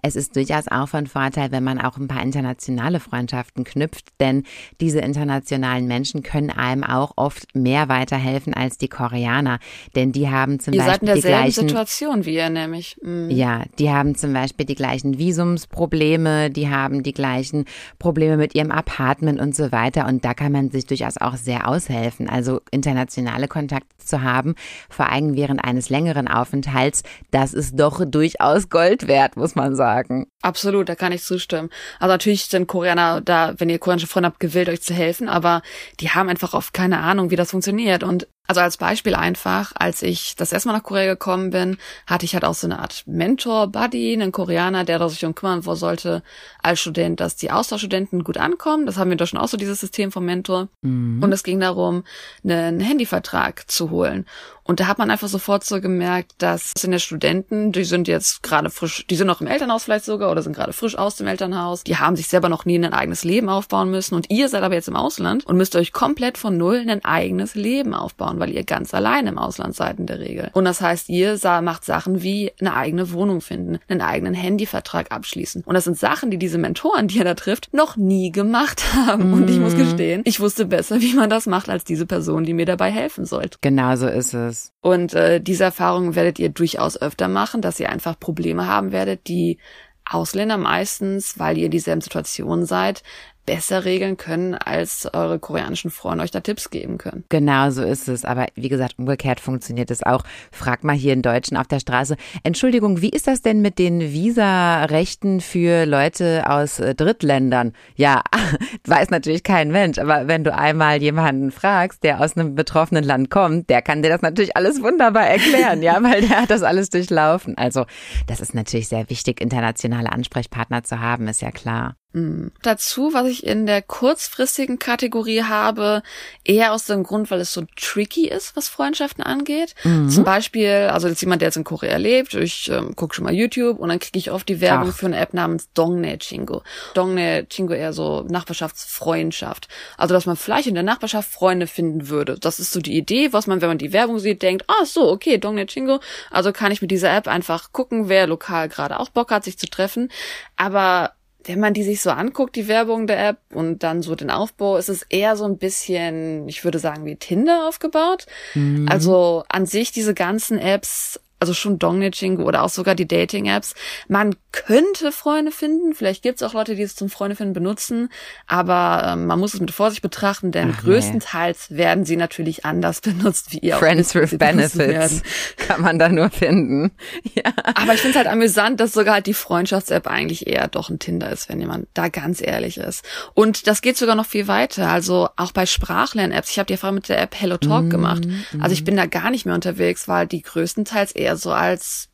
[0.03, 4.43] es ist durchaus auch von Vorteil, wenn man auch ein paar internationale Freundschaften knüpft, denn
[4.81, 9.61] diese internationalen Menschen können einem auch oft mehr weiterhelfen als die Koreaner,
[9.95, 12.97] denn die haben zum ihr Beispiel seid in derselben die gleichen Situation wie ihr nämlich.
[13.01, 13.31] Mhm.
[13.31, 17.65] Ja, die haben zum Beispiel die gleichen Visumsprobleme, die haben die gleichen
[18.01, 21.69] Probleme mit ihrem Apartment und so weiter und da kann man sich durchaus auch sehr
[21.69, 22.29] aushelfen.
[22.29, 24.57] Also internationale Kontakte zu haben,
[24.91, 29.92] vor allem während eines längeren Aufenthalts, das ist doch durchaus Gold wert, muss man sagen
[29.93, 30.32] sagen.
[30.43, 31.71] Absolut, da kann ich zustimmen.
[32.01, 35.63] Also natürlich sind Koreaner da, wenn ihr koreanische Freunde habt, gewillt, euch zu helfen, aber
[36.01, 38.03] die haben einfach oft keine Ahnung, wie das funktioniert.
[38.03, 42.25] Und also als Beispiel einfach, als ich das erste Mal nach Korea gekommen bin, hatte
[42.25, 46.23] ich halt auch so eine Art Mentor-Buddy, einen Koreaner, der sich um kümmern sollte
[46.61, 48.85] als Student, dass die Austauschstudenten gut ankommen.
[48.85, 50.69] Das haben wir doch schon auch so, dieses System vom Mentor.
[50.83, 51.23] Mhm.
[51.23, 52.03] Und es ging darum,
[52.43, 54.27] einen Handyvertrag zu holen.
[54.65, 58.43] Und da hat man einfach sofort so gemerkt, dass in der Studenten, die sind jetzt
[58.43, 61.27] gerade frisch, die sind noch im Elternhaus vielleicht sogar oder sind gerade frisch aus dem
[61.27, 64.63] Elternhaus, die haben sich selber noch nie ein eigenes Leben aufbauen müssen und ihr seid
[64.63, 68.51] aber jetzt im Ausland und müsst euch komplett von null ein eigenes Leben aufbauen, weil
[68.51, 70.51] ihr ganz allein im Ausland seid in der Regel.
[70.53, 75.63] Und das heißt, ihr macht Sachen wie eine eigene Wohnung finden, einen eigenen Handyvertrag abschließen.
[75.65, 79.31] Und das sind Sachen, die diese Mentoren, die ihr da trifft, noch nie gemacht haben.
[79.31, 79.35] Mm.
[79.35, 79.79] Und ich muss mhm.
[79.79, 83.25] gestehen, ich wusste besser, wie man das macht, als diese Person, die mir dabei helfen
[83.25, 83.59] sollte.
[83.61, 84.73] Genau so ist es.
[84.81, 89.29] Und äh, diese Erfahrung werdet ihr durchaus öfter machen, dass ihr einfach Probleme haben werdet,
[89.29, 89.59] die
[90.05, 93.03] Ausländer meistens, weil ihr dieselben Situationen seid,
[93.47, 97.25] besser regeln können, als eure koreanischen Freunde euch da Tipps geben können.
[97.29, 98.25] Genau so ist es.
[98.25, 100.23] Aber wie gesagt, umgekehrt funktioniert es auch.
[100.51, 102.17] Frag mal hier in Deutschen auf der Straße.
[102.45, 107.73] Entschuldigung, wie ist das denn mit den Visa-Rechten für Leute aus äh, Drittländern?
[107.97, 108.23] Ja,
[108.87, 109.99] weiß natürlich kein Mensch.
[109.99, 114.09] Aber wenn du einmal jemanden fragst, der aus einem betroffenen Land kommt, der kann dir
[114.09, 115.83] das natürlich alles wunderbar erklären.
[115.83, 117.57] ja, weil der hat das alles durchlaufen.
[117.59, 117.87] Also,
[118.27, 121.97] das ist natürlich sehr wichtig, internationale Ansprechpartner zu haben, ist ja klar.
[122.13, 122.53] Mhm.
[122.63, 126.03] Dazu, was ich in der kurzfristigen Kategorie habe,
[126.45, 129.75] eher aus dem Grund, weil es so tricky ist, was Freundschaften angeht.
[129.85, 130.11] Mhm.
[130.11, 133.35] Zum Beispiel, also jetzt jemand, der jetzt in Korea lebt, ich ähm, gucke schon mal
[133.35, 134.97] YouTube und dann kriege ich oft die Werbung Ach.
[134.97, 136.63] für eine App namens Dongne Chingo.
[136.95, 139.69] Dongne Chingo eher so Nachbarschaftsfreundschaft.
[139.97, 142.39] Also, dass man vielleicht in der Nachbarschaft Freunde finden würde.
[142.39, 145.11] Das ist so die Idee, was man, wenn man die Werbung sieht, denkt, ah so,
[145.11, 146.01] okay, Dongne Chingo.
[146.31, 149.59] Also kann ich mit dieser App einfach gucken, wer lokal gerade auch Bock hat, sich
[149.59, 150.11] zu treffen.
[150.57, 151.13] Aber
[151.45, 154.77] wenn man die sich so anguckt, die Werbung der App und dann so den Aufbau,
[154.77, 158.27] ist es eher so ein bisschen, ich würde sagen, wie Tinder aufgebaut.
[158.55, 158.89] Mhm.
[158.89, 163.75] Also an sich diese ganzen Apps also schon Dongnitching oder auch sogar die Dating-Apps.
[164.07, 168.09] Man könnte Freunde finden, vielleicht gibt es auch Leute, die es zum Freunde finden benutzen,
[168.47, 171.79] aber ähm, man muss es mit Vorsicht betrachten, denn Ach, größtenteils nee.
[171.79, 175.23] werden sie natürlich anders benutzt, wie ihr Friends with Benefits
[175.57, 176.93] kann man da nur finden.
[177.35, 177.53] Ja.
[177.75, 180.99] Aber ich finde es halt amüsant, dass sogar halt die Freundschafts-App eigentlich eher doch ein
[180.99, 183.05] Tinder ist, wenn jemand da ganz ehrlich ist.
[183.33, 184.91] Und das geht sogar noch viel weiter.
[184.91, 186.51] Also auch bei Sprachlern-Apps.
[186.51, 187.91] Ich habe die Erfahrung mit der App Hello Talk mm -hmm.
[187.91, 188.23] gemacht.
[188.61, 192.09] Also ich bin da gar nicht mehr unterwegs, weil die größtenteils eher eher so als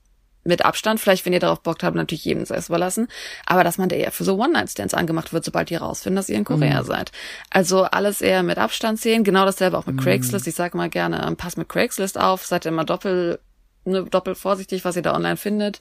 [0.48, 3.08] mit Abstand, vielleicht wenn ihr darauf Bock habt, natürlich jedem selbst überlassen,
[3.46, 6.36] aber dass man da eher für so One-Night-Stands angemacht wird, sobald ihr rausfinden, dass ihr
[6.36, 6.86] in Korea mhm.
[6.86, 7.12] seid.
[7.50, 10.00] Also alles eher mit Abstand sehen, genau dasselbe auch mit mhm.
[10.00, 10.46] Craigslist.
[10.46, 13.40] Ich sage mal gerne, ähm, passt mit Craigslist auf, seid immer doppelt
[13.84, 15.80] ne, doppelt vorsichtig, was ihr da online findet.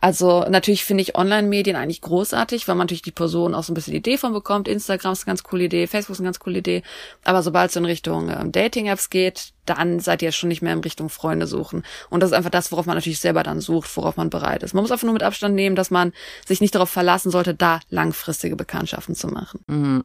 [0.00, 3.74] Also natürlich finde ich Online-Medien eigentlich großartig, weil man natürlich die Person auch so ein
[3.74, 4.68] bisschen die Idee von bekommt.
[4.68, 6.82] Instagram ist eine ganz coole Idee, Facebook ist eine ganz coole Idee.
[7.24, 10.80] Aber sobald es in Richtung ähm, Dating-Apps geht, dann seid ihr schon nicht mehr in
[10.80, 11.82] Richtung Freunde suchen.
[12.10, 14.72] Und das ist einfach das, worauf man natürlich selber dann sucht, worauf man bereit ist.
[14.72, 16.12] Man muss einfach nur mit Abstand nehmen, dass man
[16.46, 19.60] sich nicht darauf verlassen sollte, da langfristige Bekanntschaften zu machen.
[19.66, 20.02] Mhm.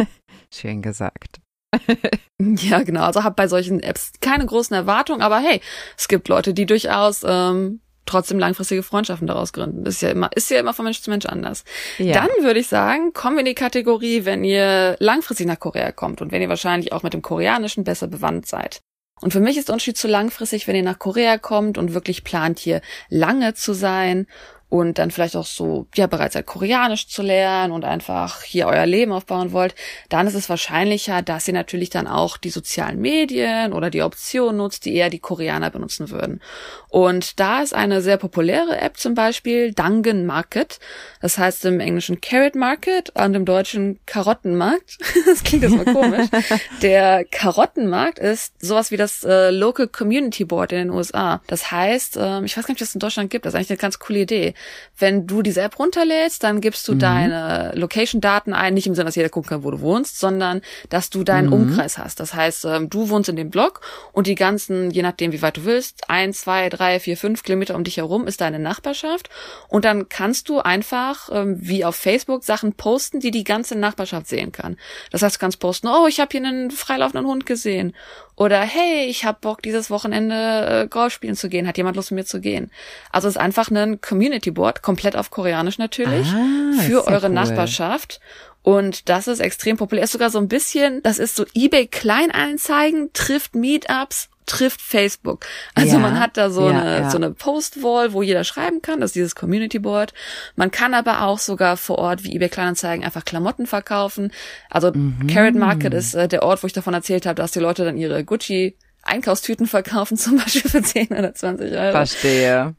[0.52, 1.40] Schön gesagt.
[2.38, 3.02] ja, genau.
[3.04, 5.60] Also habe bei solchen Apps keine großen Erwartungen, aber hey,
[5.96, 9.86] es gibt Leute, die durchaus ähm, trotzdem langfristige Freundschaften daraus gründen.
[9.86, 11.64] Ist ja immer, ist ja immer von Mensch zu Mensch anders.
[11.98, 12.14] Ja.
[12.14, 16.20] Dann würde ich sagen, kommen wir in die Kategorie, wenn ihr langfristig nach Korea kommt
[16.20, 18.80] und wenn ihr wahrscheinlich auch mit dem Koreanischen besser bewandt seid.
[19.20, 22.24] Und für mich ist der Unterschied zu langfristig, wenn ihr nach Korea kommt und wirklich
[22.24, 22.80] plant, hier
[23.10, 24.26] lange zu sein
[24.70, 28.86] und dann vielleicht auch so, ja, bereits seid Koreanisch zu lernen und einfach hier euer
[28.86, 29.74] Leben aufbauen wollt,
[30.08, 34.56] dann ist es wahrscheinlicher, dass ihr natürlich dann auch die sozialen Medien oder die Option
[34.56, 36.40] nutzt, die eher die Koreaner benutzen würden.
[36.88, 40.78] Und da ist eine sehr populäre App zum Beispiel Dangen Market.
[41.20, 44.98] Das heißt im Englischen Carrot Market und im Deutschen Karottenmarkt.
[45.26, 46.28] das klingt jetzt mal komisch.
[46.82, 51.42] Der Karottenmarkt ist sowas wie das äh, Local Community Board in den USA.
[51.48, 53.46] Das heißt, äh, ich weiß gar nicht, ob es in Deutschland gibt.
[53.46, 54.54] Das ist eigentlich eine ganz coole Idee.
[54.98, 56.98] Wenn du diese App runterlädst, dann gibst du mhm.
[56.98, 61.08] deine Location-Daten ein, nicht im Sinne, dass jeder gucken kann, wo du wohnst, sondern dass
[61.08, 61.52] du deinen mhm.
[61.54, 62.20] Umkreis hast.
[62.20, 63.80] Das heißt, äh, du wohnst in dem Block
[64.12, 67.42] und die ganzen, je nachdem, wie weit du willst, ein, zwei, drei, drei, vier, fünf
[67.42, 69.28] Kilometer um dich herum ist deine Nachbarschaft.
[69.68, 74.26] Und dann kannst du einfach, ähm, wie auf Facebook, Sachen posten, die die ganze Nachbarschaft
[74.26, 74.76] sehen kann.
[75.10, 77.94] Das heißt, du kannst posten, oh, ich habe hier einen freilaufenden Hund gesehen.
[78.40, 81.66] Oder hey, ich habe Bock, dieses Wochenende äh, Golf spielen zu gehen.
[81.66, 82.70] Hat jemand Lust, mit mir zu gehen?
[83.12, 87.34] Also es ist einfach ein Community Board, komplett auf Koreanisch natürlich, ah, für eure cool.
[87.34, 88.18] Nachbarschaft.
[88.62, 90.04] Und das ist extrem populär.
[90.04, 95.46] Ist sogar so ein bisschen, das ist so eBay Kleinanzeigen, trifft Meetups trifft Facebook.
[95.74, 97.10] Also ja, man hat da so ja, eine ja.
[97.10, 100.12] so eine Postwall, wo jeder schreiben kann, das ist dieses Community Board.
[100.56, 104.32] Man kann aber auch sogar vor Ort wie eBay Kleinanzeigen einfach Klamotten verkaufen.
[104.68, 105.26] Also mhm.
[105.26, 107.96] Carrot Market ist äh, der Ort, wo ich davon erzählt habe, dass die Leute dann
[107.96, 111.92] ihre Gucci Einkaufstüten verkaufen, zum Beispiel für 10 oder 20 Euro.
[111.92, 112.74] Verstehe.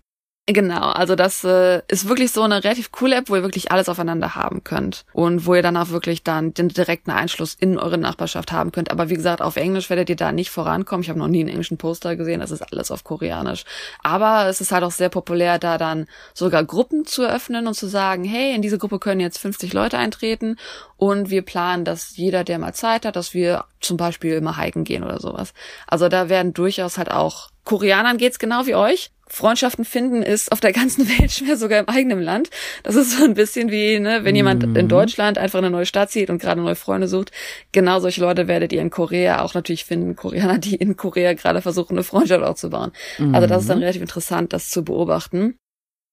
[0.48, 3.88] Genau, also das äh, ist wirklich so eine relativ coole App, wo ihr wirklich alles
[3.88, 8.00] aufeinander haben könnt und wo ihr dann auch wirklich dann den direkten Einschluss in eure
[8.00, 8.90] Nachbarschaft haben könnt.
[8.90, 11.04] Aber wie gesagt, auf Englisch werdet ihr da nicht vorankommen.
[11.04, 13.66] Ich habe noch nie einen englischen Poster gesehen, das ist alles auf Koreanisch.
[14.02, 17.86] Aber es ist halt auch sehr populär, da dann sogar Gruppen zu eröffnen und zu
[17.86, 20.58] sagen, hey, in diese Gruppe können jetzt 50 Leute eintreten
[20.98, 24.86] und wir planen, dass jeder, der mal Zeit hat, dass wir zum Beispiel immer hiken
[24.86, 25.54] gehen oder sowas.
[25.86, 29.12] Also da werden durchaus halt auch Koreanern geht's genau wie euch.
[29.32, 32.50] Freundschaften finden ist auf der ganzen Welt schwer, sogar im eigenen Land.
[32.84, 34.76] Das ist so ein bisschen wie, ne, wenn jemand mhm.
[34.76, 37.32] in Deutschland einfach in eine neue Stadt zieht und gerade neue Freunde sucht.
[37.72, 40.16] Genau solche Leute werdet ihr in Korea auch natürlich finden.
[40.16, 42.92] Koreaner, die in Korea gerade versuchen, eine Freundschaft aufzubauen.
[43.18, 43.34] Mhm.
[43.34, 43.84] Also das ist dann mhm.
[43.84, 45.56] relativ interessant, das zu beobachten.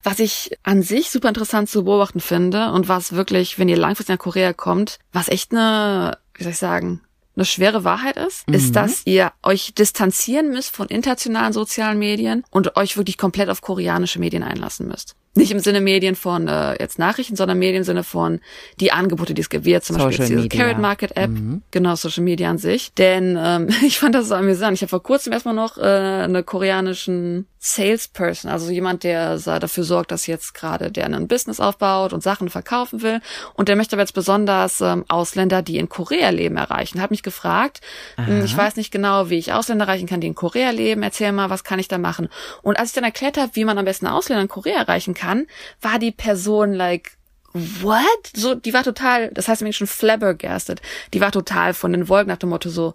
[0.05, 4.15] Was ich an sich super interessant zu beobachten finde und was wirklich, wenn ihr langfristig
[4.15, 7.01] nach Korea kommt, was echt eine, wie soll ich sagen,
[7.39, 8.55] eine schwere Wahrheit ist, mhm.
[8.55, 13.61] ist, dass ihr euch distanzieren müsst von internationalen sozialen Medien und euch wirklich komplett auf
[13.61, 15.15] koreanische Medien einlassen müsst.
[15.35, 18.41] Nicht im Sinne Medien von äh, jetzt Nachrichten, sondern Medien im Sinne von
[18.81, 21.63] die Angebote, die es gibt, wie jetzt zum Social Beispiel diese Carrot Market App, mhm.
[21.71, 22.93] genau, Social Media an sich.
[22.95, 24.75] Denn ähm, ich fand das so amüsant.
[24.75, 30.13] Ich habe vor kurzem erstmal noch äh, eine koreanischen Salesperson, also jemand, der dafür sorgt,
[30.13, 33.21] dass jetzt gerade der ein Business aufbaut und Sachen verkaufen will.
[33.55, 37.01] Und der möchte aber jetzt besonders ähm, Ausländer, die in Korea leben, erreichen.
[37.01, 37.81] Hat mich gefragt,
[38.17, 38.45] hm, Aha.
[38.45, 41.03] ich weiß nicht genau, wie ich Ausländer erreichen kann, die in Korea leben.
[41.03, 42.29] Erzähl mal, was kann ich da machen?
[42.63, 45.47] Und als ich dann erklärt habe, wie man am besten Ausländer in Korea erreichen kann,
[45.81, 47.19] war die Person like,
[47.53, 48.31] what?
[48.35, 50.81] So, die war total, das heißt nämlich schon flabbergasted.
[51.13, 52.95] Die war total von den Wolken nach dem Motto so,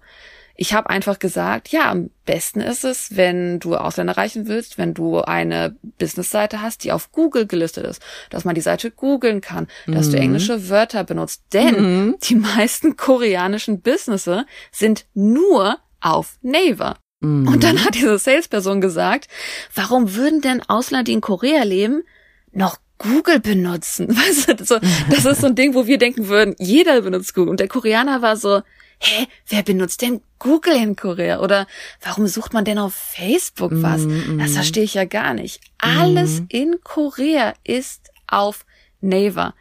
[0.56, 4.94] ich habe einfach gesagt, ja, am besten ist es, wenn du Ausländer erreichen willst, wenn
[4.94, 9.68] du eine Businessseite hast, die auf Google gelistet ist, dass man die Seite googeln kann,
[9.88, 10.12] dass mhm.
[10.12, 11.44] du englische Wörter benutzt.
[11.54, 12.16] Denn mhm.
[12.24, 16.98] die meisten koreanischen Businesses sind nur auf Naver.
[17.22, 17.48] Mhm.
[17.48, 19.28] Und dann hat diese Salesperson gesagt,
[19.74, 22.04] warum würden denn Ausländer, die in Korea leben,
[22.52, 24.08] noch Google benutzen?
[24.16, 24.78] Weißt du, so,
[25.10, 27.50] das ist so ein Ding, wo wir denken würden, jeder benutzt Google.
[27.50, 28.62] Und der Koreaner war so,
[29.00, 31.42] hä, wer benutzt denn Google in Korea?
[31.42, 31.68] Oder
[32.02, 34.02] warum sucht man denn auf Facebook was?
[34.02, 34.40] Mm, mm.
[34.40, 35.62] Das verstehe ich ja gar nicht.
[35.78, 36.46] Alles mm.
[36.50, 38.66] in Korea ist auf
[39.04, 39.54] Naver.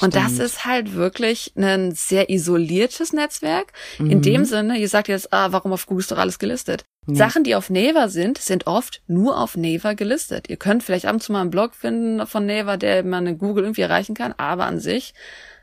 [0.00, 3.72] Und das ist halt wirklich ein sehr isoliertes Netzwerk.
[3.98, 4.22] In mhm.
[4.22, 6.84] dem Sinne, ihr sagt jetzt, ah, warum auf Google ist doch alles gelistet?
[7.06, 7.14] Ja.
[7.14, 10.48] Sachen, die auf Naver sind, sind oft nur auf Naver gelistet.
[10.48, 13.38] Ihr könnt vielleicht ab und zu mal einen Blog finden von Naver, der man in
[13.38, 15.14] Google irgendwie erreichen kann, aber an sich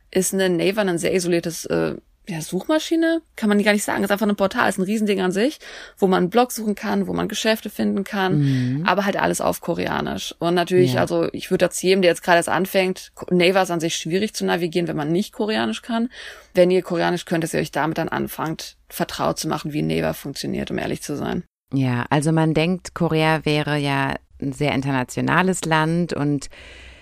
[0.09, 1.95] ist eine Naver ein sehr isoliertes äh,
[2.29, 4.03] ja, Suchmaschine, kann man gar nicht sagen.
[4.03, 5.59] ist einfach ein Portal, ist ein Riesending an sich,
[5.97, 8.85] wo man einen Blog suchen kann, wo man Geschäfte finden kann, mhm.
[8.85, 10.35] aber halt alles auf Koreanisch.
[10.39, 11.01] Und natürlich, ja.
[11.01, 14.33] also ich würde jetzt jedem, der jetzt gerade erst anfängt, Naver ist an sich schwierig
[14.33, 16.09] zu navigieren, wenn man nicht Koreanisch kann.
[16.53, 20.13] Wenn ihr Koreanisch könnt, dass ihr euch damit dann anfangt, vertraut zu machen, wie Naver
[20.13, 21.43] funktioniert, um ehrlich zu sein.
[21.73, 26.49] Ja, also man denkt, Korea wäre ja ein sehr internationales Land und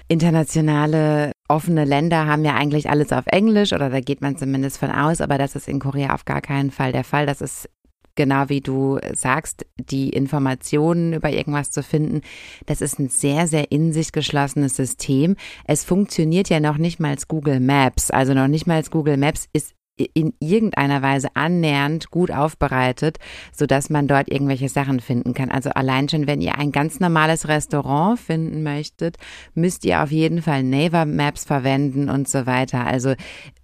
[0.08, 4.92] internationale offene Länder haben ja eigentlich alles auf Englisch oder da geht man zumindest von
[4.92, 7.26] aus, aber das ist in Korea auf gar keinen Fall der Fall.
[7.26, 7.70] Das ist
[8.16, 12.22] genau wie du sagst, die Informationen über irgendwas zu finden,
[12.66, 15.36] das ist ein sehr, sehr in sich geschlossenes System.
[15.66, 18.12] Es funktioniert ja noch nicht mal als Google Maps.
[18.12, 23.18] Also noch nicht mal als Google Maps ist in irgendeiner Weise annähernd gut aufbereitet,
[23.54, 25.50] so dass man dort irgendwelche Sachen finden kann.
[25.50, 29.18] Also allein schon, wenn ihr ein ganz normales Restaurant finden möchtet,
[29.54, 32.86] müsst ihr auf jeden Fall Naver Maps verwenden und so weiter.
[32.86, 33.14] Also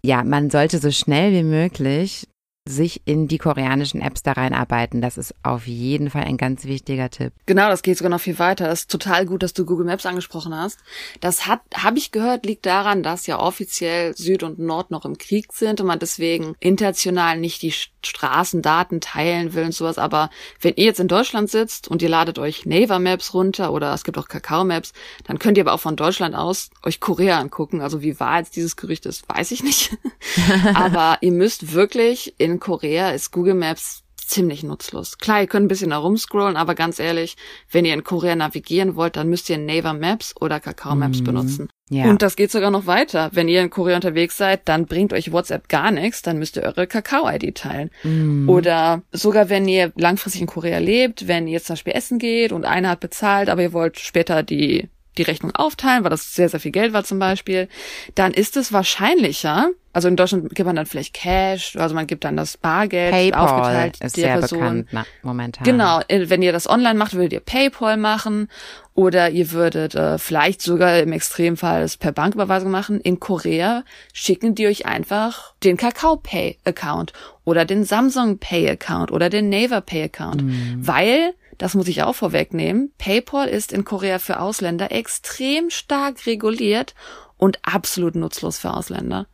[0.04, 2.28] ja, man sollte so schnell wie möglich
[2.68, 5.02] sich in die koreanischen Apps da reinarbeiten.
[5.02, 7.34] Das ist auf jeden Fall ein ganz wichtiger Tipp.
[7.48, 8.68] Genau, das geht sogar noch viel weiter.
[8.68, 10.80] Das ist total gut, dass du Google Maps angesprochen hast.
[11.22, 15.18] Das hat, habe ich gehört, liegt daran, dass ja offiziell Süd und Nord noch im
[15.18, 17.72] Krieg sind und man deswegen international nicht die
[18.04, 19.98] Straßendaten teilen will und sowas.
[19.98, 23.94] Aber wenn ihr jetzt in Deutschland sitzt und ihr ladet euch Naver Maps runter oder
[23.94, 24.94] es gibt auch Kakao Maps,
[25.26, 27.82] dann könnt ihr aber auch von Deutschland aus euch Korea angucken.
[27.82, 29.98] Also wie wahr jetzt dieses Gerücht ist, weiß ich nicht.
[30.74, 35.18] aber ihr müsst wirklich in Korea ist Google Maps ziemlich nutzlos.
[35.18, 37.36] Klar, ihr könnt ein bisschen herumscrollen, aber ganz ehrlich,
[37.70, 41.26] wenn ihr in Korea navigieren wollt, dann müsst ihr Naver Maps oder Kakao Maps mhm.
[41.26, 41.70] benutzen.
[41.92, 42.10] Ja.
[42.10, 43.32] Und das geht sogar noch weiter.
[43.34, 46.64] Wenn ihr in Korea unterwegs seid, dann bringt euch WhatsApp gar nichts, dann müsst ihr
[46.64, 47.90] eure Kakao-ID teilen.
[48.04, 48.48] Mhm.
[48.48, 52.64] Oder sogar wenn ihr langfristig in Korea lebt, wenn ihr zum Beispiel essen geht und
[52.64, 54.88] einer hat bezahlt, aber ihr wollt später die
[55.18, 57.68] die Rechnung aufteilen, weil das sehr, sehr viel Geld war zum Beispiel,
[58.16, 62.24] dann ist es wahrscheinlicher, also in Deutschland gibt man dann vielleicht Cash, also man gibt
[62.24, 64.86] dann das Bargeld PayPal aufgeteilt ist der sehr Person.
[64.86, 65.66] bekannt momentan.
[65.66, 68.48] Genau, äh, wenn ihr das online macht, würdet ihr PayPal machen
[68.94, 73.02] oder ihr würdet äh, vielleicht sogar im Extremfall es per Banküberweisung machen.
[73.02, 73.84] In Korea
[74.14, 77.12] schicken die euch einfach den Kakao Pay Account
[77.44, 80.88] oder den Samsung Pay Account oder den Naver Pay Account, mhm.
[80.88, 82.92] weil das muss ich auch vorwegnehmen.
[82.98, 86.96] PayPal ist in Korea für Ausländer extrem stark reguliert
[87.38, 89.28] und absolut nutzlos für Ausländer.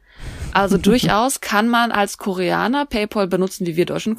[0.51, 4.17] Also durchaus kann man als Koreaner PayPal benutzen, wie wir Deutschen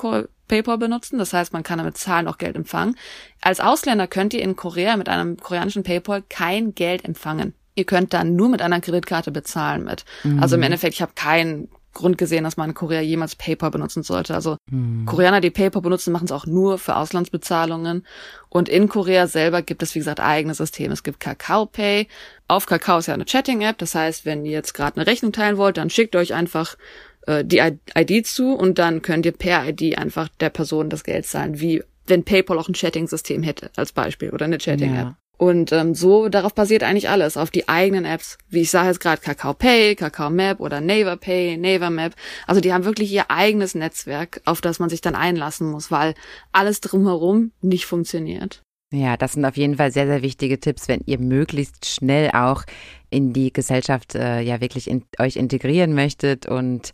[0.48, 1.18] PayPal benutzen.
[1.18, 2.96] Das heißt, man kann damit zahlen, auch Geld empfangen.
[3.42, 7.52] Als Ausländer könnt ihr in Korea mit einem koreanischen PayPal kein Geld empfangen.
[7.74, 10.06] Ihr könnt dann nur mit einer Kreditkarte bezahlen mit.
[10.24, 10.42] Mhm.
[10.42, 14.02] Also im Endeffekt, ich habe kein Grund gesehen, dass man in Korea jemals PayPal benutzen
[14.02, 14.34] sollte.
[14.34, 15.04] Also hm.
[15.06, 18.06] Koreaner, die PayPal benutzen, machen es auch nur für Auslandsbezahlungen.
[18.48, 20.92] Und in Korea selber gibt es, wie gesagt, eigene Systeme.
[20.92, 22.06] Es gibt Kakao Pay.
[22.46, 23.78] Auf Kakao ist ja eine Chatting-App.
[23.78, 26.76] Das heißt, wenn ihr jetzt gerade eine Rechnung teilen wollt, dann schickt euch einfach
[27.26, 27.60] äh, die
[27.96, 31.82] ID zu und dann könnt ihr per ID einfach der Person das Geld zahlen, wie
[32.06, 35.06] wenn PayPal auch ein Chatting-System hätte, als Beispiel, oder eine Chatting-App.
[35.06, 35.18] Ja.
[35.38, 38.38] Und ähm, so darauf basiert eigentlich alles, auf die eigenen Apps.
[38.48, 42.14] Wie ich sage jetzt gerade Kakao Pay, Kakao Map oder Naver Pay, Naver Map.
[42.46, 46.14] Also die haben wirklich ihr eigenes Netzwerk, auf das man sich dann einlassen muss, weil
[46.50, 48.62] alles drumherum nicht funktioniert.
[48.92, 52.64] Ja, das sind auf jeden Fall sehr, sehr wichtige Tipps, wenn ihr möglichst schnell auch
[53.10, 56.92] in die Gesellschaft äh, ja wirklich in, euch integrieren möchtet und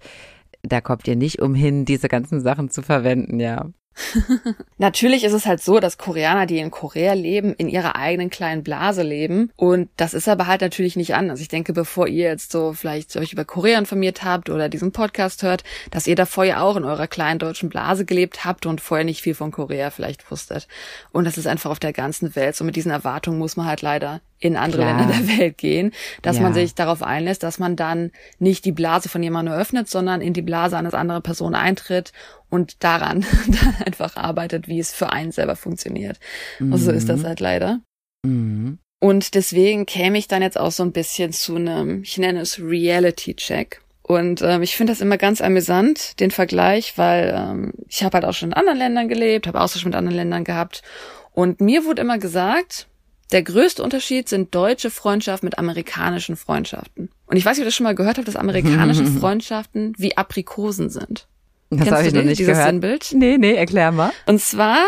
[0.62, 3.70] da kommt ihr nicht umhin, diese ganzen Sachen zu verwenden, ja.
[4.78, 8.62] Natürlich ist es halt so, dass Koreaner, die in Korea leben, in ihrer eigenen kleinen
[8.62, 9.50] Blase leben.
[9.56, 11.40] Und das ist aber halt natürlich nicht anders.
[11.40, 15.42] Ich denke, bevor ihr jetzt so vielleicht euch über Korea informiert habt oder diesen Podcast
[15.42, 19.04] hört, dass ihr davor ja auch in eurer kleinen deutschen Blase gelebt habt und vorher
[19.04, 20.68] nicht viel von Korea vielleicht wusstet.
[21.12, 22.56] Und das ist einfach auf der ganzen Welt.
[22.56, 24.98] So mit diesen Erwartungen muss man halt leider in andere Klar.
[24.98, 25.92] Länder der Welt gehen,
[26.22, 26.42] dass ja.
[26.42, 30.34] man sich darauf einlässt, dass man dann nicht die Blase von jemandem öffnet, sondern in
[30.34, 32.12] die Blase eines anderen Person eintritt
[32.50, 36.18] und daran dann einfach arbeitet, wie es für einen selber funktioniert.
[36.58, 36.72] Mhm.
[36.72, 37.26] Und so ist das mhm.
[37.26, 37.80] halt leider.
[38.24, 38.78] Mhm.
[39.00, 42.60] Und deswegen käme ich dann jetzt auch so ein bisschen zu einem, ich nenne es
[42.60, 43.80] Reality-Check.
[44.02, 48.26] Und ähm, ich finde das immer ganz amüsant, den Vergleich, weil ähm, ich habe halt
[48.26, 50.82] auch schon in anderen Ländern gelebt, habe Austausch mit anderen Ländern gehabt.
[51.32, 52.86] Und mir wurde immer gesagt,
[53.32, 57.10] der größte Unterschied sind deutsche Freundschaften mit amerikanischen Freundschaften.
[57.26, 60.16] Und ich weiß nicht, ob ihr das schon mal gehört habt, dass amerikanische Freundschaften wie
[60.16, 61.26] Aprikosen sind.
[61.70, 62.66] Das habe ich noch nicht gehört.
[62.66, 63.12] Sinnbild?
[63.12, 64.12] Nee, nee, erklär mal.
[64.26, 64.78] Und zwar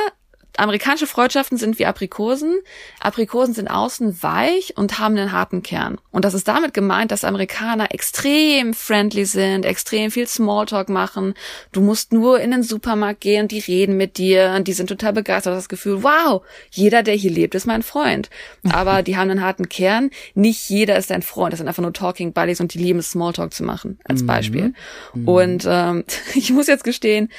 [0.59, 2.59] amerikanische Freundschaften sind wie Aprikosen.
[3.01, 5.99] Aprikosen sind außen weich und haben einen harten Kern.
[6.11, 11.35] Und das ist damit gemeint, dass Amerikaner extrem friendly sind, extrem viel Smalltalk machen.
[11.73, 15.13] Du musst nur in den Supermarkt gehen, die reden mit dir, und die sind total
[15.13, 18.31] begeistert, das Gefühl, wow, jeder, der hier lebt, ist mein Freund.
[18.71, 20.11] Aber die haben einen harten Kern.
[20.35, 21.53] Nicht jeder ist dein Freund.
[21.53, 24.27] Das sind einfach nur Talking Buddies und die lieben es, Smalltalk zu machen, als mhm.
[24.27, 24.75] Beispiel.
[25.15, 25.29] Mhm.
[25.29, 26.05] Und ähm,
[26.35, 27.31] ich muss jetzt gestehen,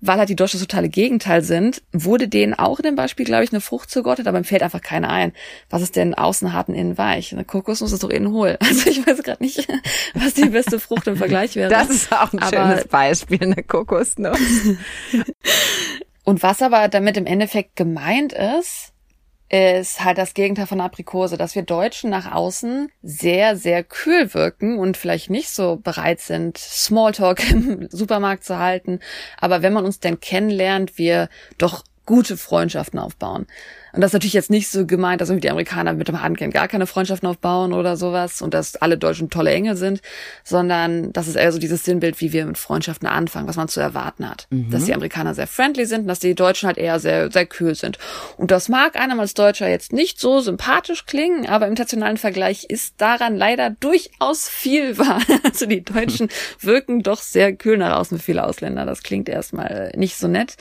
[0.00, 3.44] weil halt die Deutschen das totale Gegenteil sind, wurde denen auch in dem Beispiel, glaube
[3.44, 5.32] ich, eine Frucht zugeordnet, aber mir fällt einfach keine ein.
[5.70, 7.32] Was ist denn außen hart und innen weich?
[7.32, 8.58] Eine Kokosnuss ist doch innen hohl.
[8.66, 9.66] Also ich weiß gerade nicht,
[10.14, 11.70] was die beste Frucht im Vergleich wäre.
[11.70, 14.38] Das ist auch ein aber schönes Beispiel, eine Kokosnuss.
[16.24, 18.92] und was aber damit im Endeffekt gemeint ist,
[19.48, 24.78] ist halt das Gegenteil von Aprikose, dass wir Deutschen nach außen sehr, sehr kühl wirken
[24.78, 29.00] und vielleicht nicht so bereit sind, Smalltalk im Supermarkt zu halten.
[29.38, 31.28] Aber wenn man uns denn kennenlernt, wir
[31.58, 33.46] doch gute Freundschaften aufbauen.
[33.96, 36.50] Und das ist natürlich jetzt nicht so gemeint, dass irgendwie die Amerikaner mit dem Handgehen
[36.50, 40.02] gar keine Freundschaften aufbauen oder sowas und dass alle Deutschen tolle Engel sind,
[40.44, 43.80] sondern das ist eher so dieses Sinnbild, wie wir mit Freundschaften anfangen, was man zu
[43.80, 44.48] erwarten hat.
[44.50, 44.70] Mhm.
[44.70, 47.74] Dass die Amerikaner sehr friendly sind und dass die Deutschen halt eher sehr, sehr kühl
[47.74, 47.98] sind.
[48.36, 52.64] Und das mag einem als Deutscher jetzt nicht so sympathisch klingen, aber im internationalen Vergleich
[52.68, 55.22] ist daran leider durchaus viel wahr.
[55.46, 56.28] Also die Deutschen
[56.60, 58.84] wirken doch sehr kühl nach außen für viele Ausländer.
[58.84, 60.56] Das klingt erstmal nicht so nett.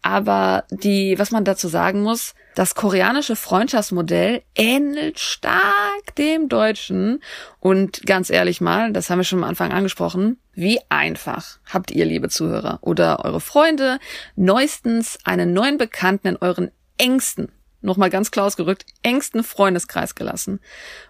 [0.00, 7.22] Aber die, was man dazu sagen muss, das koreanische Freundschaftsmodell ähnelt stark dem deutschen.
[7.60, 12.04] Und ganz ehrlich mal, das haben wir schon am Anfang angesprochen, wie einfach habt ihr,
[12.04, 13.98] liebe Zuhörer oder eure Freunde,
[14.36, 20.60] neuestens einen neuen Bekannten in euren engsten nochmal ganz klar ausgerückt, engsten Freundeskreis gelassen.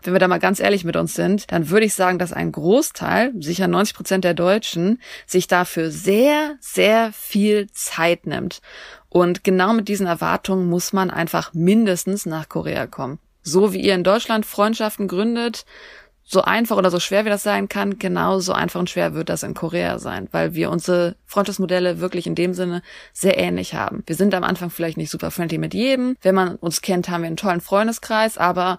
[0.02, 2.50] Wenn wir da mal ganz ehrlich mit uns sind, dann würde ich sagen, dass ein
[2.50, 8.60] Großteil, sicher 90 Prozent der Deutschen, sich dafür sehr, sehr viel Zeit nimmt.
[9.12, 13.18] Und genau mit diesen Erwartungen muss man einfach mindestens nach Korea kommen.
[13.42, 15.66] So wie ihr in Deutschland Freundschaften gründet,
[16.24, 19.42] so einfach oder so schwer wie das sein kann, genauso einfach und schwer wird das
[19.42, 22.80] in Korea sein, weil wir unsere Freundschaftsmodelle wirklich in dem Sinne
[23.12, 24.02] sehr ähnlich haben.
[24.06, 26.16] Wir sind am Anfang vielleicht nicht super friendly mit jedem.
[26.22, 28.78] Wenn man uns kennt, haben wir einen tollen Freundeskreis, aber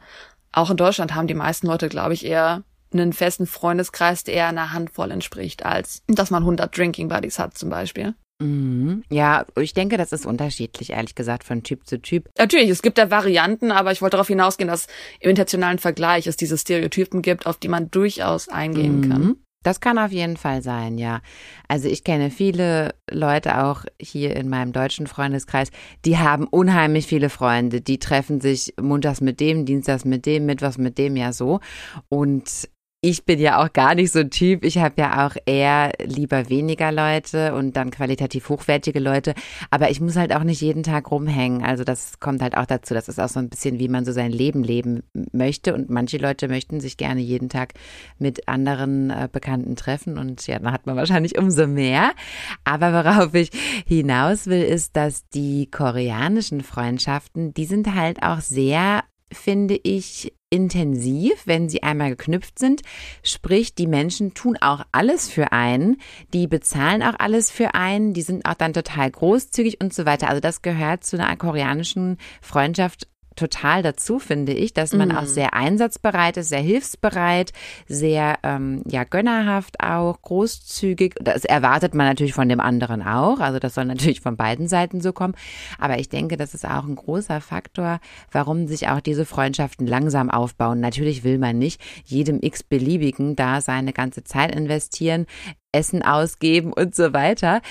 [0.51, 4.47] auch in Deutschland haben die meisten Leute, glaube ich, eher einen festen Freundeskreis, der eher
[4.47, 8.15] einer Handvoll entspricht, als dass man 100 Drinking Buddies hat zum Beispiel.
[8.41, 9.03] Mhm.
[9.09, 12.29] Ja, ich denke, das ist unterschiedlich, ehrlich gesagt, von Typ zu Typ.
[12.37, 14.87] Natürlich, es gibt da Varianten, aber ich wollte darauf hinausgehen, dass
[15.19, 19.09] im internationalen Vergleich es diese Stereotypen gibt, auf die man durchaus eingehen mhm.
[19.09, 19.35] kann.
[19.63, 21.21] Das kann auf jeden Fall sein, ja.
[21.69, 25.69] Also ich kenne viele Leute auch hier in meinem deutschen Freundeskreis,
[26.03, 27.79] die haben unheimlich viele Freunde.
[27.79, 31.61] Die treffen sich montags mit dem, dienstags mit dem, mittwochs mit dem, ja so.
[32.09, 32.69] Und
[33.05, 34.63] ich bin ja auch gar nicht so ein Typ.
[34.63, 39.33] Ich habe ja auch eher lieber weniger Leute und dann qualitativ hochwertige Leute.
[39.69, 41.63] Aber ich muss halt auch nicht jeden Tag rumhängen.
[41.63, 42.93] Also das kommt halt auch dazu.
[42.93, 45.73] Das ist auch so ein bisschen, wie man so sein Leben leben möchte.
[45.73, 47.73] Und manche Leute möchten sich gerne jeden Tag
[48.19, 50.17] mit anderen äh, Bekannten treffen.
[50.17, 52.13] Und ja, dann hat man wahrscheinlich umso mehr.
[52.63, 53.49] Aber worauf ich
[53.85, 61.47] hinaus will, ist, dass die koreanischen Freundschaften, die sind halt auch sehr finde ich, intensiv,
[61.47, 62.81] wenn sie einmal geknüpft sind.
[63.23, 65.97] Sprich, die Menschen tun auch alles für einen,
[66.31, 70.29] die bezahlen auch alles für einen, die sind auch dann total großzügig und so weiter.
[70.29, 75.17] Also das gehört zu einer koreanischen Freundschaft total dazu, finde ich, dass man mhm.
[75.17, 77.51] auch sehr einsatzbereit ist, sehr hilfsbereit,
[77.87, 81.15] sehr ähm, ja gönnerhaft auch, großzügig.
[81.21, 83.39] Das erwartet man natürlich von dem anderen auch.
[83.39, 85.35] Also das soll natürlich von beiden Seiten so kommen.
[85.79, 87.99] Aber ich denke, das ist auch ein großer Faktor,
[88.31, 90.79] warum sich auch diese Freundschaften langsam aufbauen.
[90.79, 95.25] Natürlich will man nicht jedem x-beliebigen da seine ganze Zeit investieren.
[95.73, 97.61] Essen ausgeben und so weiter.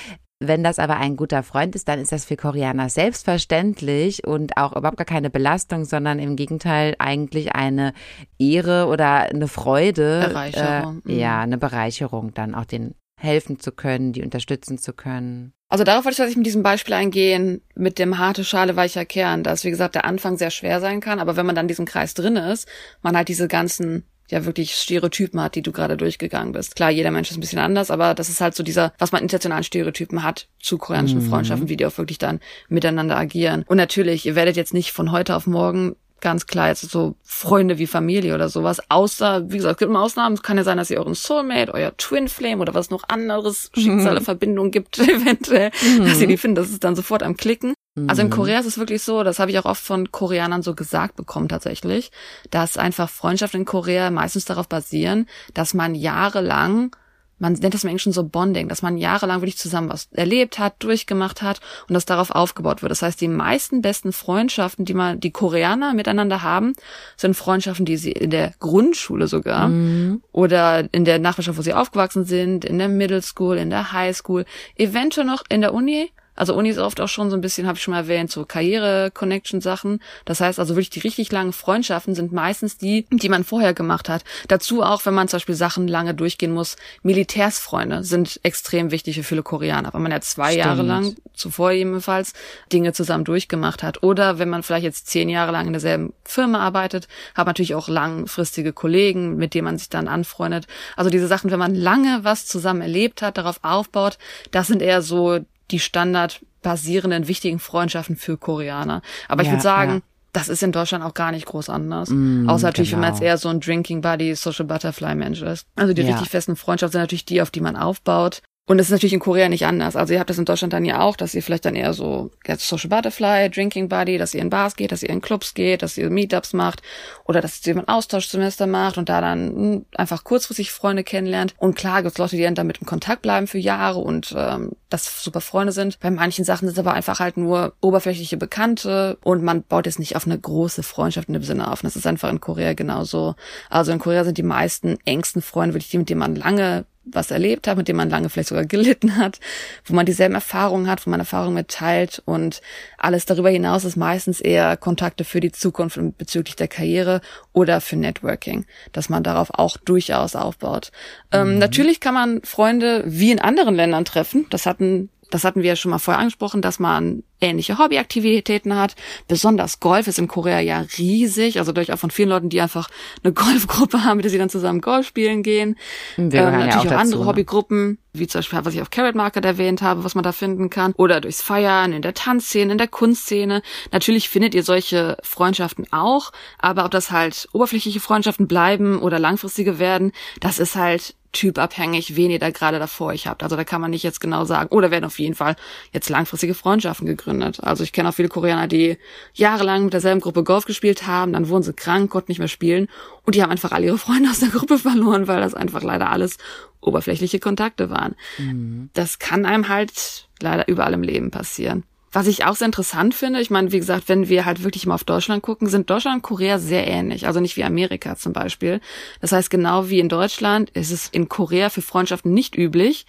[0.47, 4.77] Wenn das aber ein guter Freund ist, dann ist das für Koreaner selbstverständlich und auch
[4.77, 7.93] überhaupt gar keine Belastung, sondern im Gegenteil eigentlich eine
[8.39, 10.27] Ehre oder eine Freude.
[10.29, 11.03] Bereicherung.
[11.07, 15.53] Äh, ja, eine Bereicherung, dann auch den helfen zu können, die unterstützen zu können.
[15.69, 19.43] Also darauf wollte ich tatsächlich mit diesem Beispiel eingehen, mit dem harte Schale weicher Kern,
[19.43, 21.87] dass, wie gesagt, der Anfang sehr schwer sein kann, aber wenn man dann in diesem
[21.87, 22.69] Kreis drin ist,
[23.01, 26.75] man halt diese ganzen ja wirklich Stereotypen hat, die du gerade durchgegangen bist.
[26.75, 29.21] Klar, jeder Mensch ist ein bisschen anders, aber das ist halt so dieser, was man
[29.21, 31.29] internationalen Stereotypen hat zu koreanischen mhm.
[31.29, 33.63] Freundschaften, wie die auch wirklich dann miteinander agieren.
[33.67, 37.77] Und natürlich, ihr werdet jetzt nicht von heute auf morgen ganz klar jetzt so Freunde
[37.77, 38.81] wie Familie oder sowas.
[38.89, 40.37] Außer, wie gesagt, es gibt immer Ausnahmen.
[40.37, 43.71] Es kann ja sein, dass ihr euren Soulmate, euer Twin Flame oder was noch anderes
[43.75, 44.25] Schicksale, mhm.
[44.25, 46.07] Verbindung gibt, eventuell, mhm.
[46.07, 47.75] dass ihr die findet, das ist dann sofort am Klicken.
[47.95, 48.09] Mhm.
[48.09, 48.33] Also in mhm.
[48.33, 51.49] Korea ist es wirklich so, das habe ich auch oft von Koreanern so gesagt bekommen
[51.49, 52.11] tatsächlich,
[52.51, 56.97] dass einfach Freundschaften in Korea meistens darauf basieren, dass man jahrelang
[57.43, 60.75] man nennt das im Englischen so Bonding, dass man jahrelang wirklich zusammen was erlebt hat,
[60.79, 62.93] durchgemacht hat und das darauf aufgebaut wird.
[62.93, 66.75] Das heißt, die meisten besten Freundschaften, die man, die Koreaner miteinander haben,
[67.17, 70.23] sind Freundschaften, die sie in der Grundschule sogar mhm.
[70.31, 74.17] oder in der Nachbarschaft, wo sie aufgewachsen sind, in der Middle School, in der High
[74.17, 74.45] School,
[74.77, 77.77] eventuell noch in der Uni also Uni ist oft auch schon so ein bisschen, habe
[77.77, 80.01] ich schon mal erwähnt, so Karriere-Connection-Sachen.
[80.25, 84.09] Das heißt also wirklich die richtig langen Freundschaften sind meistens die, die man vorher gemacht
[84.09, 84.25] hat.
[84.49, 86.77] Dazu auch, wenn man zum Beispiel Sachen lange durchgehen muss.
[87.03, 90.65] Militärsfreunde sind extrem wichtig für viele Koreaner, weil man ja zwei Stimmt.
[90.65, 92.33] Jahre lang, zuvor jedenfalls,
[92.73, 94.03] Dinge zusammen durchgemacht hat.
[94.03, 97.75] Oder wenn man vielleicht jetzt zehn Jahre lang in derselben Firma arbeitet, hat man natürlich
[97.75, 100.67] auch langfristige Kollegen, mit denen man sich dann anfreundet.
[100.97, 104.19] Also diese Sachen, wenn man lange was zusammen erlebt hat, darauf aufbaut,
[104.51, 105.41] das sind eher so
[105.73, 109.03] die standardbasierenden wichtigen Freundschaften für Koreaner.
[109.29, 110.01] Aber ja, ich würde sagen, ja.
[110.33, 112.11] das ist in Deutschland auch gar nicht groß anders.
[112.11, 113.03] Mm, Außer natürlich, genau.
[113.03, 113.25] wenn man genau.
[113.25, 115.67] jetzt eher so ein Drinking Buddy, Social Butterfly Mensch ist.
[115.75, 116.13] Also die ja.
[116.13, 118.43] richtig festen Freundschaften sind natürlich die, auf die man aufbaut.
[118.65, 119.97] Und das ist natürlich in Korea nicht anders.
[119.97, 122.31] Also ihr habt das in Deutschland dann ja auch, dass ihr vielleicht dann eher so
[122.59, 125.99] Social Butterfly, Drinking Buddy, dass ihr in Bars geht, dass ihr in Clubs geht, dass
[125.99, 126.81] ihr Meetups macht
[127.25, 131.55] oder dass ihr ein Austauschsemester macht und da dann hm, einfach kurzfristig Freunde kennenlernt.
[131.59, 134.71] Und klar gibt es Leute, die dann damit in Kontakt bleiben für Jahre und ähm,
[134.91, 135.99] das super Freunde sind.
[135.99, 139.99] Bei manchen Sachen sind es aber einfach halt nur oberflächliche Bekannte und man baut jetzt
[139.99, 141.83] nicht auf eine große Freundschaft in dem Sinne auf.
[141.83, 143.35] Und das ist einfach in Korea genauso.
[143.71, 147.31] Also in Korea sind die meisten engsten Freunde wirklich die, mit denen man lange was
[147.31, 149.41] erlebt hat, mit dem man lange vielleicht sogar gelitten hat,
[149.85, 152.61] wo man dieselben Erfahrungen hat, wo man Erfahrungen mitteilt und
[152.99, 157.21] alles darüber hinaus ist meistens eher Kontakte für die Zukunft bezüglich der Karriere
[157.53, 160.93] oder für Networking, dass man darauf auch durchaus aufbaut.
[161.33, 161.53] Ähm, mhm.
[161.53, 164.47] Ähm, natürlich kann man Freunde wie in anderen Ländern treffen.
[164.51, 168.95] Das hatten das hatten wir ja schon mal vorher angesprochen, dass man ähnliche Hobbyaktivitäten hat.
[169.29, 171.59] Besonders Golf ist in Korea ja riesig.
[171.59, 172.89] Also durch auch von vielen Leuten, die einfach
[173.25, 175.77] eine Golfgruppe haben, mit der sie dann zusammen Golf spielen gehen.
[176.17, 177.27] Wir ähm, natürlich ja auch, auch dazu, andere?
[177.27, 180.69] Hobbygruppen, wie zum Beispiel, was ich auf Carrot Market erwähnt habe, was man da finden
[180.69, 180.93] kann.
[180.97, 183.63] Oder durchs Feiern, in der Tanzszene, in der Kunstszene.
[183.91, 186.31] Natürlich findet ihr solche Freundschaften auch.
[186.59, 192.31] Aber ob das halt oberflächliche Freundschaften bleiben oder langfristige werden, das ist halt typabhängig, wen
[192.31, 193.43] ihr da gerade davor euch habt.
[193.43, 195.57] Also da kann man nicht jetzt genau sagen, oder werden auf jeden Fall
[195.93, 197.61] jetzt langfristige Freundschaften gegründet.
[197.63, 198.99] Also ich kenne auch viele Koreaner, die
[199.35, 202.89] jahrelang mit derselben Gruppe Golf gespielt haben, dann wurden sie krank, konnten nicht mehr spielen
[203.25, 206.11] und die haben einfach alle ihre Freunde aus der Gruppe verloren, weil das einfach leider
[206.11, 206.37] alles
[206.81, 208.15] oberflächliche Kontakte waren.
[208.39, 208.91] Mhm.
[208.93, 211.85] Das kann einem halt leider überall im Leben passieren.
[212.13, 214.95] Was ich auch sehr interessant finde, ich meine, wie gesagt, wenn wir halt wirklich mal
[214.95, 217.27] auf Deutschland gucken, sind Deutschland und Korea sehr ähnlich.
[217.27, 218.81] Also nicht wie Amerika zum Beispiel.
[219.21, 223.07] Das heißt, genau wie in Deutschland ist es in Korea für Freundschaften nicht üblich,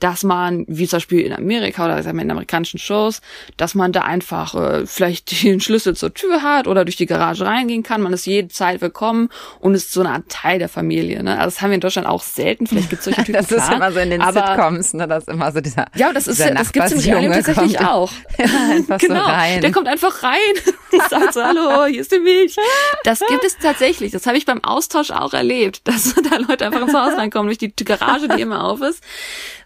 [0.00, 3.20] dass man, wie zum Beispiel in Amerika oder sagen wir in amerikanischen Shows,
[3.56, 7.44] dass man da einfach äh, vielleicht den Schlüssel zur Tür hat oder durch die Garage
[7.44, 8.00] reingehen kann.
[8.00, 9.28] Man ist jede Zeit willkommen
[9.60, 11.22] und ist so eine Art Teil der Familie.
[11.22, 11.32] Ne?
[11.32, 12.66] Also das haben wir in Deutschland auch selten.
[12.66, 13.34] Vielleicht gibt es solche Typen.
[13.34, 15.06] das ist klar, immer so in den aber, Sitcoms, ne?
[15.06, 15.86] Das ist immer so dieser.
[15.94, 18.10] Ja, das ist das gibt's Real tatsächlich auch.
[18.70, 19.60] einfach genau, so rein.
[19.60, 20.38] der kommt einfach rein
[20.92, 22.56] und sagt so, hallo, hier ist die Milch.
[23.04, 24.12] Das gibt es tatsächlich.
[24.12, 27.58] Das habe ich beim Austausch auch erlebt, dass da Leute einfach ins Haus reinkommen durch
[27.58, 29.02] die Garage, die immer auf ist.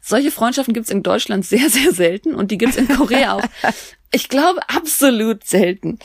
[0.01, 3.35] Solche Freundschaften gibt es in Deutschland sehr, sehr selten und die gibt es in Korea
[3.35, 3.45] auch.
[4.11, 5.99] Ich glaube, absolut selten.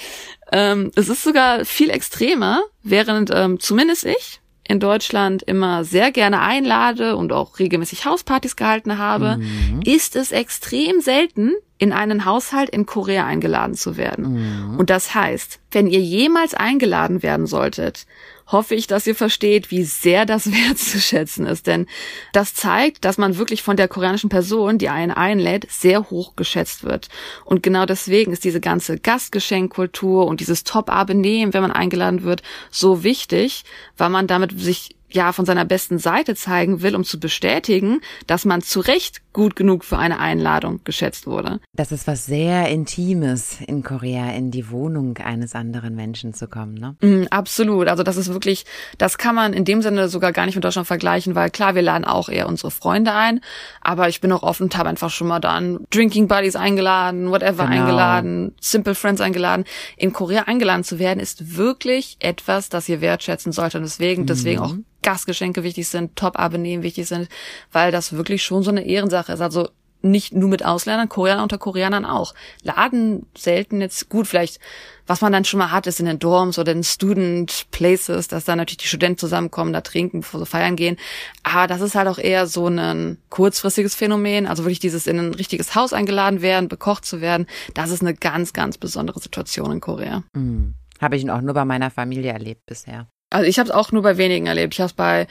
[0.52, 4.40] Ähm, es ist sogar viel extremer, während ähm, zumindest ich
[4.70, 9.82] in Deutschland immer sehr gerne einlade und auch regelmäßig Hauspartys gehalten habe, mhm.
[9.84, 14.70] ist es extrem selten, in einen Haushalt in Korea eingeladen zu werden.
[14.70, 14.78] Mhm.
[14.78, 18.06] Und das heißt, wenn ihr jemals eingeladen werden solltet,
[18.52, 21.68] hoffe ich, dass ihr versteht, wie sehr das wertzuschätzen ist.
[21.68, 21.88] Denn
[22.34, 26.84] das zeigt, dass man wirklich von der koreanischen Person, die einen einlädt, sehr hoch geschätzt
[26.84, 27.10] wird.
[27.46, 33.04] Und genau deswegen ist diese ganze Gastgeschenkkultur und dieses Top-A-Benehmen, wenn man eingeladen wird, so
[33.04, 33.64] wichtig,
[33.98, 38.46] weil man damit sich ja von seiner besten Seite zeigen will, um zu bestätigen, dass
[38.46, 41.60] man zu Recht gut genug für eine Einladung geschätzt wurde.
[41.74, 46.74] Das ist was sehr Intimes in Korea, in die Wohnung eines anderen Menschen zu kommen,
[46.74, 46.96] ne?
[47.02, 47.88] Mm, absolut.
[47.88, 48.66] Also das ist wirklich,
[48.98, 51.82] das kann man in dem Sinne sogar gar nicht mit Deutschland vergleichen, weil klar, wir
[51.82, 53.42] laden auch eher unsere Freunde ein,
[53.82, 57.66] aber ich bin auch offen und habe einfach schon mal dann Drinking Buddies eingeladen, whatever
[57.66, 57.82] genau.
[57.82, 59.66] eingeladen, Simple Friends eingeladen.
[59.96, 64.60] In Korea eingeladen zu werden, ist wirklich etwas, das ihr wertschätzen solltet und deswegen, deswegen
[64.60, 64.66] mhm.
[64.66, 67.30] auch Gastgeschenke wichtig sind, Top-Abonnehmen wichtig sind,
[67.72, 69.42] weil das wirklich schon so eine Ehrensache ist.
[69.42, 69.70] Also
[70.02, 72.34] nicht nur mit Ausländern, Koreaner unter Koreanern auch.
[72.64, 74.60] Laden selten jetzt gut, vielleicht,
[75.08, 78.46] was man dann schon mal hat, ist in den Dorms oder in Student Places, dass
[78.46, 80.98] da natürlich die Studenten zusammenkommen, da trinken, bevor sie feiern gehen.
[81.44, 84.48] Aber das ist halt auch eher so ein kurzfristiges Phänomen.
[84.48, 88.14] Also wirklich dieses in ein richtiges Haus eingeladen werden, bekocht zu werden, das ist eine
[88.14, 90.24] ganz, ganz besondere Situation in Korea.
[90.34, 90.76] Mhm.
[91.02, 93.08] Habe ich auch nur bei meiner Familie erlebt bisher.
[93.30, 94.74] Also ich habe es auch nur bei wenigen erlebt.
[94.74, 95.28] Ich habe es bei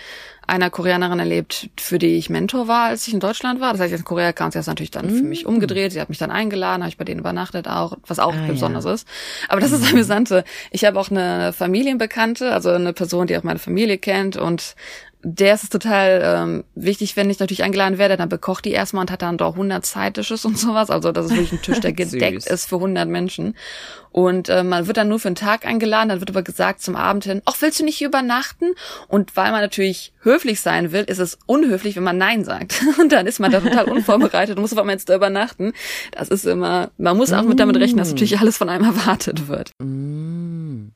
[0.47, 3.73] einer Koreanerin erlebt, für die ich Mentor war, als ich in Deutschland war.
[3.73, 5.49] Das heißt, in Korea kam sie jetzt natürlich dann für mich mm.
[5.49, 5.93] umgedreht.
[5.93, 8.87] Sie hat mich dann eingeladen, habe ich bei denen übernachtet auch, was auch ah, besonders
[8.87, 8.95] ja.
[8.95, 9.07] ist.
[9.49, 10.45] Aber das ist das Amüsante.
[10.71, 14.75] Ich habe auch eine Familienbekannte, also eine Person, die auch meine Familie kennt und
[15.23, 19.03] der ist es total ähm, wichtig, wenn ich natürlich eingeladen werde, dann bekocht die erstmal
[19.03, 20.91] und hat dann doch 100 Side-Dishes und sowas.
[20.91, 23.57] Also das ist wirklich ein Tisch, der gedeckt ist für 100 Menschen.
[24.13, 26.97] Und äh, man wird dann nur für einen Tag eingeladen, dann wird aber gesagt zum
[26.97, 28.75] Abend hin, ach, willst du nicht hier übernachten?
[29.09, 32.83] Und weil man natürlich höflich sein will, ist es unhöflich, wenn man Nein sagt.
[33.01, 35.73] Und dann ist man da total unvorbereitet und muss auf einmal jetzt da übernachten.
[36.13, 39.49] Das ist immer, man muss auch mit damit rechnen, dass natürlich alles von einem erwartet
[39.49, 39.71] wird.
[39.81, 40.38] Mm.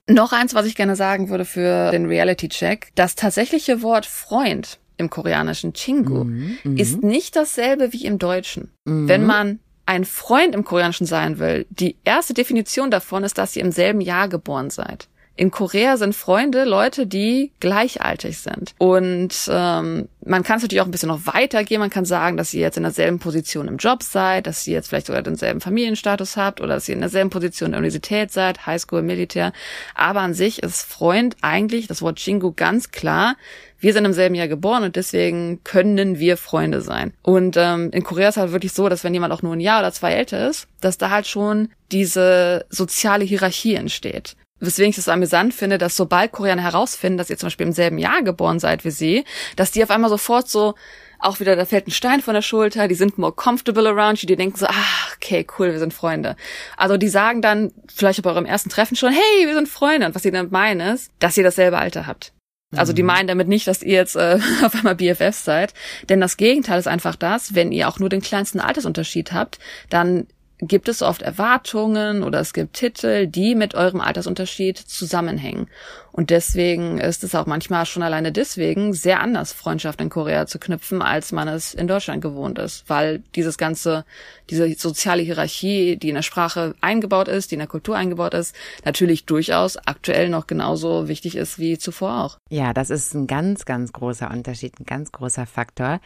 [0.08, 2.92] Noch eins, was ich gerne sagen würde für den Reality-Check.
[2.94, 6.76] Das tatsächliche Wort Freund im koreanischen Chingu mm, mm.
[6.76, 8.70] ist nicht dasselbe wie im Deutschen.
[8.84, 9.08] Mm.
[9.08, 13.64] Wenn man ein Freund im Koreanischen sein will, die erste Definition davon ist, dass ihr
[13.64, 15.08] im selben Jahr geboren seid.
[15.42, 18.76] In Korea sind Freunde Leute, die gleichaltig sind.
[18.78, 21.80] Und ähm, man kann es natürlich auch ein bisschen noch weitergehen.
[21.80, 24.90] Man kann sagen, dass ihr jetzt in derselben Position im Job seid, dass ihr jetzt
[24.90, 28.66] vielleicht sogar denselben Familienstatus habt oder dass ihr in derselben Position in der Universität seid,
[28.66, 29.52] Highschool, Militär.
[29.96, 33.34] Aber an sich ist Freund eigentlich das Wort Chingu ganz klar
[33.80, 37.12] wir sind im selben Jahr geboren und deswegen können wir Freunde sein.
[37.22, 39.80] Und ähm, in Korea ist halt wirklich so, dass wenn jemand auch nur ein Jahr
[39.80, 45.08] oder zwei älter ist, dass da halt schon diese soziale Hierarchie entsteht weswegen ich es
[45.08, 48.84] amüsant finde, dass sobald Koreaner herausfinden, dass ihr zum Beispiel im selben Jahr geboren seid
[48.84, 49.24] wie sie,
[49.56, 50.74] dass die auf einmal sofort so
[51.18, 54.26] auch wieder, da fällt ein Stein von der Schulter, die sind more comfortable around you,
[54.26, 54.72] die denken so, ah,
[55.16, 56.36] okay, cool, wir sind Freunde.
[56.76, 60.06] Also die sagen dann vielleicht bei eurem ersten Treffen schon, hey, wir sind Freunde.
[60.06, 62.32] Und was sie dann meinen ist, dass ihr dasselbe Alter habt.
[62.74, 63.08] Also die mhm.
[63.08, 65.74] meinen damit nicht, dass ihr jetzt äh, auf einmal BFFs seid.
[66.08, 69.58] Denn das Gegenteil ist einfach das, wenn ihr auch nur den kleinsten Altersunterschied habt,
[69.90, 70.26] dann
[70.62, 75.66] gibt es oft Erwartungen oder es gibt Titel, die mit eurem Altersunterschied zusammenhängen.
[76.12, 80.58] Und deswegen ist es auch manchmal schon alleine deswegen sehr anders, Freundschaft in Korea zu
[80.58, 82.88] knüpfen, als man es in Deutschland gewohnt ist.
[82.88, 84.04] Weil dieses ganze,
[84.50, 88.54] diese soziale Hierarchie, die in der Sprache eingebaut ist, die in der Kultur eingebaut ist,
[88.84, 92.38] natürlich durchaus aktuell noch genauso wichtig ist wie zuvor auch.
[92.50, 96.00] Ja, das ist ein ganz, ganz großer Unterschied, ein ganz großer Faktor,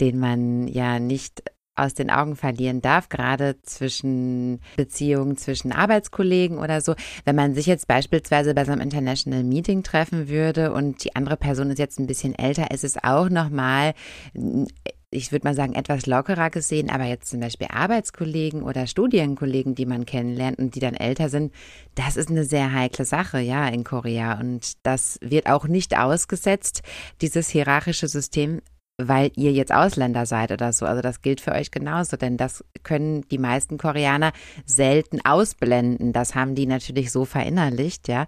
[0.00, 1.42] den man ja nicht
[1.76, 6.94] aus den Augen verlieren darf, gerade zwischen Beziehungen zwischen Arbeitskollegen oder so.
[7.24, 11.36] Wenn man sich jetzt beispielsweise bei so einem International Meeting treffen würde und die andere
[11.36, 13.94] Person ist jetzt ein bisschen älter, ist es auch nochmal,
[15.10, 19.86] ich würde mal sagen, etwas lockerer gesehen, aber jetzt zum Beispiel Arbeitskollegen oder Studienkollegen, die
[19.86, 21.52] man kennenlernt und die dann älter sind,
[21.94, 24.38] das ist eine sehr heikle Sache, ja, in Korea.
[24.40, 26.82] Und das wird auch nicht ausgesetzt,
[27.20, 28.60] dieses hierarchische System
[28.98, 30.86] weil ihr jetzt Ausländer seid oder so.
[30.86, 34.32] Also das gilt für euch genauso, denn das können die meisten Koreaner
[34.64, 36.12] selten ausblenden.
[36.12, 38.26] Das haben die natürlich so verinnerlicht, ja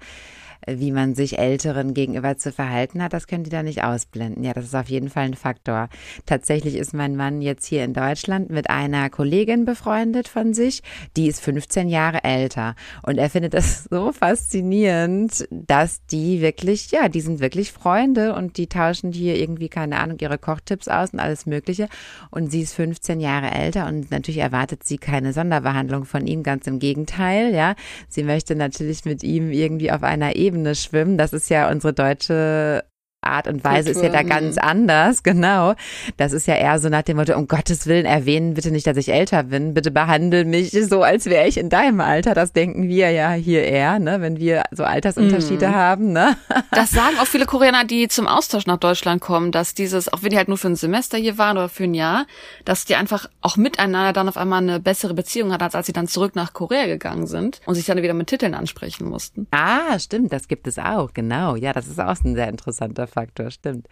[0.66, 4.44] wie man sich Älteren gegenüber zu verhalten hat, das können die da nicht ausblenden.
[4.44, 5.88] Ja, das ist auf jeden Fall ein Faktor.
[6.26, 10.82] Tatsächlich ist mein Mann jetzt hier in Deutschland mit einer Kollegin befreundet von sich,
[11.16, 12.74] die ist 15 Jahre älter.
[13.02, 18.56] Und er findet das so faszinierend, dass die wirklich, ja, die sind wirklich Freunde und
[18.56, 21.88] die tauschen hier irgendwie, keine Ahnung, ihre Kochtipps aus und alles Mögliche.
[22.30, 26.66] Und sie ist 15 Jahre älter und natürlich erwartet sie keine Sonderbehandlung von ihm, ganz
[26.66, 27.74] im Gegenteil, ja.
[28.08, 31.18] Sie möchte natürlich mit ihm irgendwie auf einer Ebene Ebene schwimmen.
[31.18, 32.84] Das ist ja unsere deutsche
[33.28, 34.02] Art und Weise Kultur.
[34.02, 35.74] ist ja da ganz anders, genau.
[36.16, 38.96] Das ist ja eher so nach dem Motto, um Gottes Willen erwähnen bitte nicht, dass
[38.96, 42.34] ich älter bin, bitte behandle mich so, als wäre ich in deinem Alter.
[42.34, 45.74] Das denken wir ja hier eher, ne, wenn wir so Altersunterschiede mm.
[45.74, 46.36] haben, ne.
[46.70, 50.30] Das sagen auch viele Koreaner, die zum Austausch nach Deutschland kommen, dass dieses, auch wenn
[50.30, 52.26] die halt nur für ein Semester hier waren oder für ein Jahr,
[52.64, 55.92] dass die einfach auch miteinander dann auf einmal eine bessere Beziehung hatten, als als sie
[55.92, 59.46] dann zurück nach Korea gegangen sind und sich dann wieder mit Titeln ansprechen mussten.
[59.50, 61.56] Ah, stimmt, das gibt es auch, genau.
[61.56, 63.88] Ja, das ist auch ein sehr interessanter Faktor, stimmt.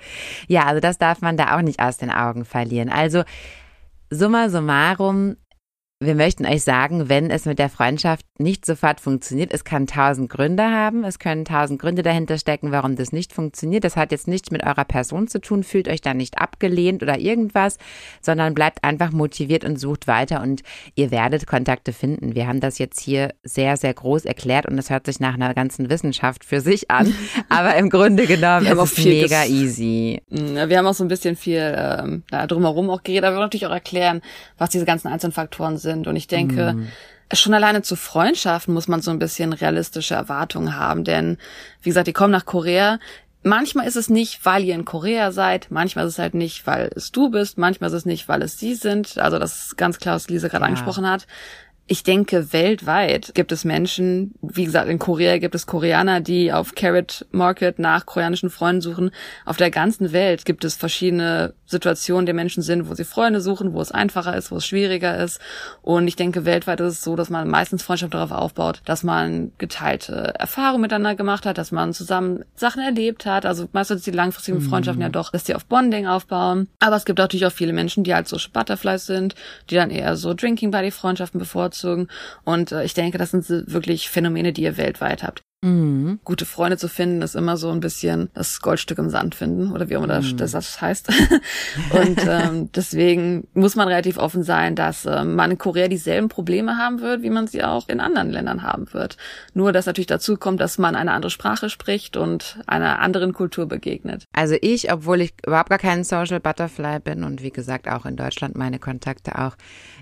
[0.46, 2.88] Ja, also das darf man da auch nicht aus den Augen verlieren.
[2.90, 3.24] Also
[4.08, 5.36] summa summarum,
[5.98, 10.28] wir möchten euch sagen, wenn es mit der Freundschaft nicht sofort funktioniert, es kann tausend
[10.28, 13.82] Gründe haben, es können tausend Gründe dahinter stecken, warum das nicht funktioniert.
[13.82, 17.18] Das hat jetzt nichts mit eurer Person zu tun, fühlt euch da nicht abgelehnt oder
[17.18, 17.78] irgendwas,
[18.20, 20.60] sondern bleibt einfach motiviert und sucht weiter und
[20.96, 22.34] ihr werdet Kontakte finden.
[22.34, 25.54] Wir haben das jetzt hier sehr, sehr groß erklärt und es hört sich nach einer
[25.54, 27.14] ganzen Wissenschaft für sich an,
[27.48, 30.20] aber im Grunde genommen ist es mega easy.
[30.28, 33.46] Mm, wir haben auch so ein bisschen viel ähm, drumherum auch geredet, aber wir wollen
[33.46, 34.20] natürlich auch erklären,
[34.58, 36.06] was diese ganzen einzelnen Faktoren sind sind.
[36.06, 36.88] Und ich denke, mm.
[37.32, 41.04] schon alleine zu Freundschaften muss man so ein bisschen realistische Erwartungen haben.
[41.04, 41.38] Denn,
[41.82, 42.98] wie gesagt, die kommen nach Korea.
[43.42, 45.68] Manchmal ist es nicht, weil ihr in Korea seid.
[45.70, 47.58] Manchmal ist es halt nicht, weil es du bist.
[47.58, 49.18] Manchmal ist es nicht, weil es sie sind.
[49.18, 50.68] Also das ist ganz klar, was Lisa gerade ja.
[50.68, 51.26] angesprochen hat
[51.88, 56.74] ich denke, weltweit gibt es Menschen, wie gesagt, in Korea gibt es Koreaner, die auf
[56.74, 59.10] Carrot Market nach koreanischen Freunden suchen.
[59.44, 63.72] Auf der ganzen Welt gibt es verschiedene Situationen, der Menschen sind, wo sie Freunde suchen,
[63.72, 65.40] wo es einfacher ist, wo es schwieriger ist.
[65.82, 69.52] Und ich denke, weltweit ist es so, dass man meistens Freundschaft darauf aufbaut, dass man
[69.58, 73.46] geteilte Erfahrungen miteinander gemacht hat, dass man zusammen Sachen erlebt hat.
[73.46, 74.68] Also meistens die langfristigen mhm.
[74.68, 76.66] Freundschaften ja doch, dass die auf Bonding aufbauen.
[76.80, 79.36] Aber es gibt natürlich auch viele Menschen, die halt so Butterflies sind,
[79.70, 82.08] die dann eher so Drinking Buddy Freundschaften bevorzugen bevorzugen.
[82.44, 85.42] Und äh, ich denke, das sind wirklich Phänomene, die ihr weltweit habt.
[85.64, 86.20] Mhm.
[86.22, 89.88] Gute Freunde zu finden, ist immer so ein bisschen das Goldstück im Sand finden oder
[89.88, 90.36] wie immer mhm.
[90.36, 91.08] das, das heißt.
[91.90, 96.76] und ähm, deswegen muss man relativ offen sein, dass äh, man in Korea dieselben Probleme
[96.76, 99.16] haben wird, wie man sie auch in anderen Ländern haben wird.
[99.54, 103.66] Nur, dass natürlich dazu kommt, dass man eine andere Sprache spricht und einer anderen Kultur
[103.66, 104.24] begegnet.
[104.32, 108.16] Also ich, obwohl ich überhaupt gar kein Social Butterfly bin und wie gesagt auch in
[108.16, 109.56] Deutschland meine Kontakte auch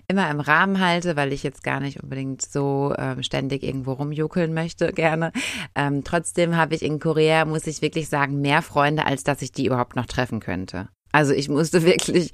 [0.09, 4.53] immer im Rahmen halte, weil ich jetzt gar nicht unbedingt so ähm, ständig irgendwo rumjuckeln
[4.53, 5.33] möchte gerne,
[5.75, 9.53] Ähm, trotzdem habe ich in Korea, muss ich wirklich sagen, mehr Freunde, als dass ich
[9.53, 10.89] die überhaupt noch treffen könnte.
[11.15, 12.33] Also ich musste wirklich,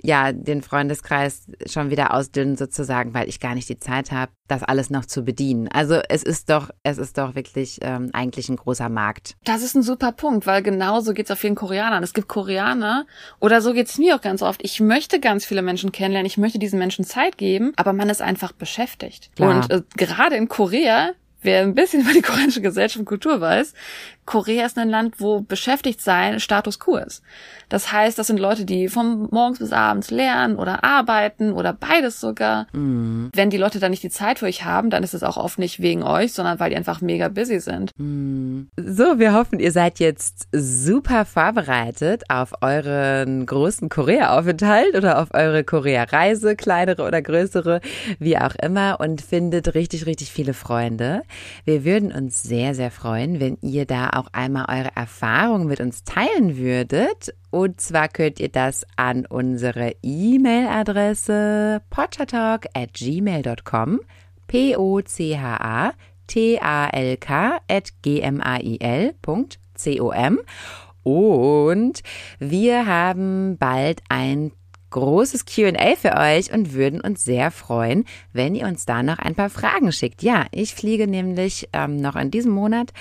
[0.00, 4.62] ja, den Freundeskreis schon wieder ausdünnen sozusagen, weil ich gar nicht die Zeit habe, das
[4.62, 5.66] alles noch zu bedienen.
[5.66, 9.34] Also es ist doch, es ist doch wirklich ähm, eigentlich ein großer Markt.
[9.42, 12.04] Das ist ein super Punkt, weil genau so geht's auch vielen Koreanern.
[12.04, 13.04] Es gibt Koreaner
[13.40, 14.60] oder so geht's mir auch ganz oft.
[14.62, 18.22] Ich möchte ganz viele Menschen kennenlernen, ich möchte diesen Menschen Zeit geben, aber man ist
[18.22, 19.30] einfach beschäftigt.
[19.34, 19.56] Klar.
[19.56, 23.72] Und äh, gerade in Korea wer ein bisschen über die koreanische Gesellschaft und Kultur weiß,
[24.26, 27.22] Korea ist ein Land, wo beschäftigt sein Status quo ist.
[27.68, 32.20] Das heißt, das sind Leute, die von morgens bis abends lernen oder arbeiten oder beides
[32.20, 32.66] sogar.
[32.72, 33.30] Mhm.
[33.34, 35.58] Wenn die Leute dann nicht die Zeit für euch haben, dann ist es auch oft
[35.58, 37.92] nicht wegen euch, sondern weil die einfach mega busy sind.
[37.96, 38.70] Mhm.
[38.76, 45.64] So, wir hoffen, ihr seid jetzt super vorbereitet auf euren großen Korea-Aufenthalt oder auf eure
[45.64, 47.80] Korea-Reise, kleinere oder größere,
[48.18, 51.22] wie auch immer, und findet richtig, richtig viele Freunde.
[51.64, 56.04] Wir würden uns sehr, sehr freuen, wenn ihr da auch einmal eure Erfahrungen mit uns
[56.04, 57.34] teilen würdet.
[57.50, 64.00] Und zwar könnt ihr das an unsere E-Mail-Adresse potchatalk at gmail.com
[64.46, 65.92] p-o-c-h-a
[66.26, 69.46] t-a-l-k at g-m-a-i-l.com
[71.02, 72.02] und
[72.38, 74.52] wir haben bald ein
[74.90, 79.34] großes QA für euch und würden uns sehr freuen, wenn ihr uns da noch ein
[79.34, 80.22] paar Fragen schickt.
[80.22, 82.92] Ja, ich fliege nämlich ähm, noch in diesem Monat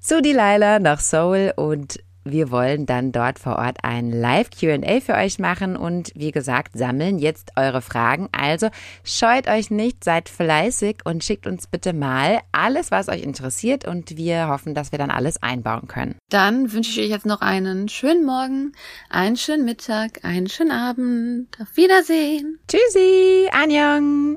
[0.00, 1.98] zu Delilah nach Seoul und
[2.30, 7.18] wir wollen dann dort vor Ort ein Live-QA für euch machen und wie gesagt, sammeln
[7.18, 8.28] jetzt eure Fragen.
[8.32, 8.68] Also
[9.04, 14.16] scheut euch nicht, seid fleißig und schickt uns bitte mal alles, was euch interessiert und
[14.16, 16.16] wir hoffen, dass wir dann alles einbauen können.
[16.30, 18.72] Dann wünsche ich euch jetzt noch einen schönen Morgen,
[19.08, 21.48] einen schönen Mittag, einen schönen Abend.
[21.60, 22.58] Auf Wiedersehen.
[22.68, 24.36] Tschüssi, Anjong.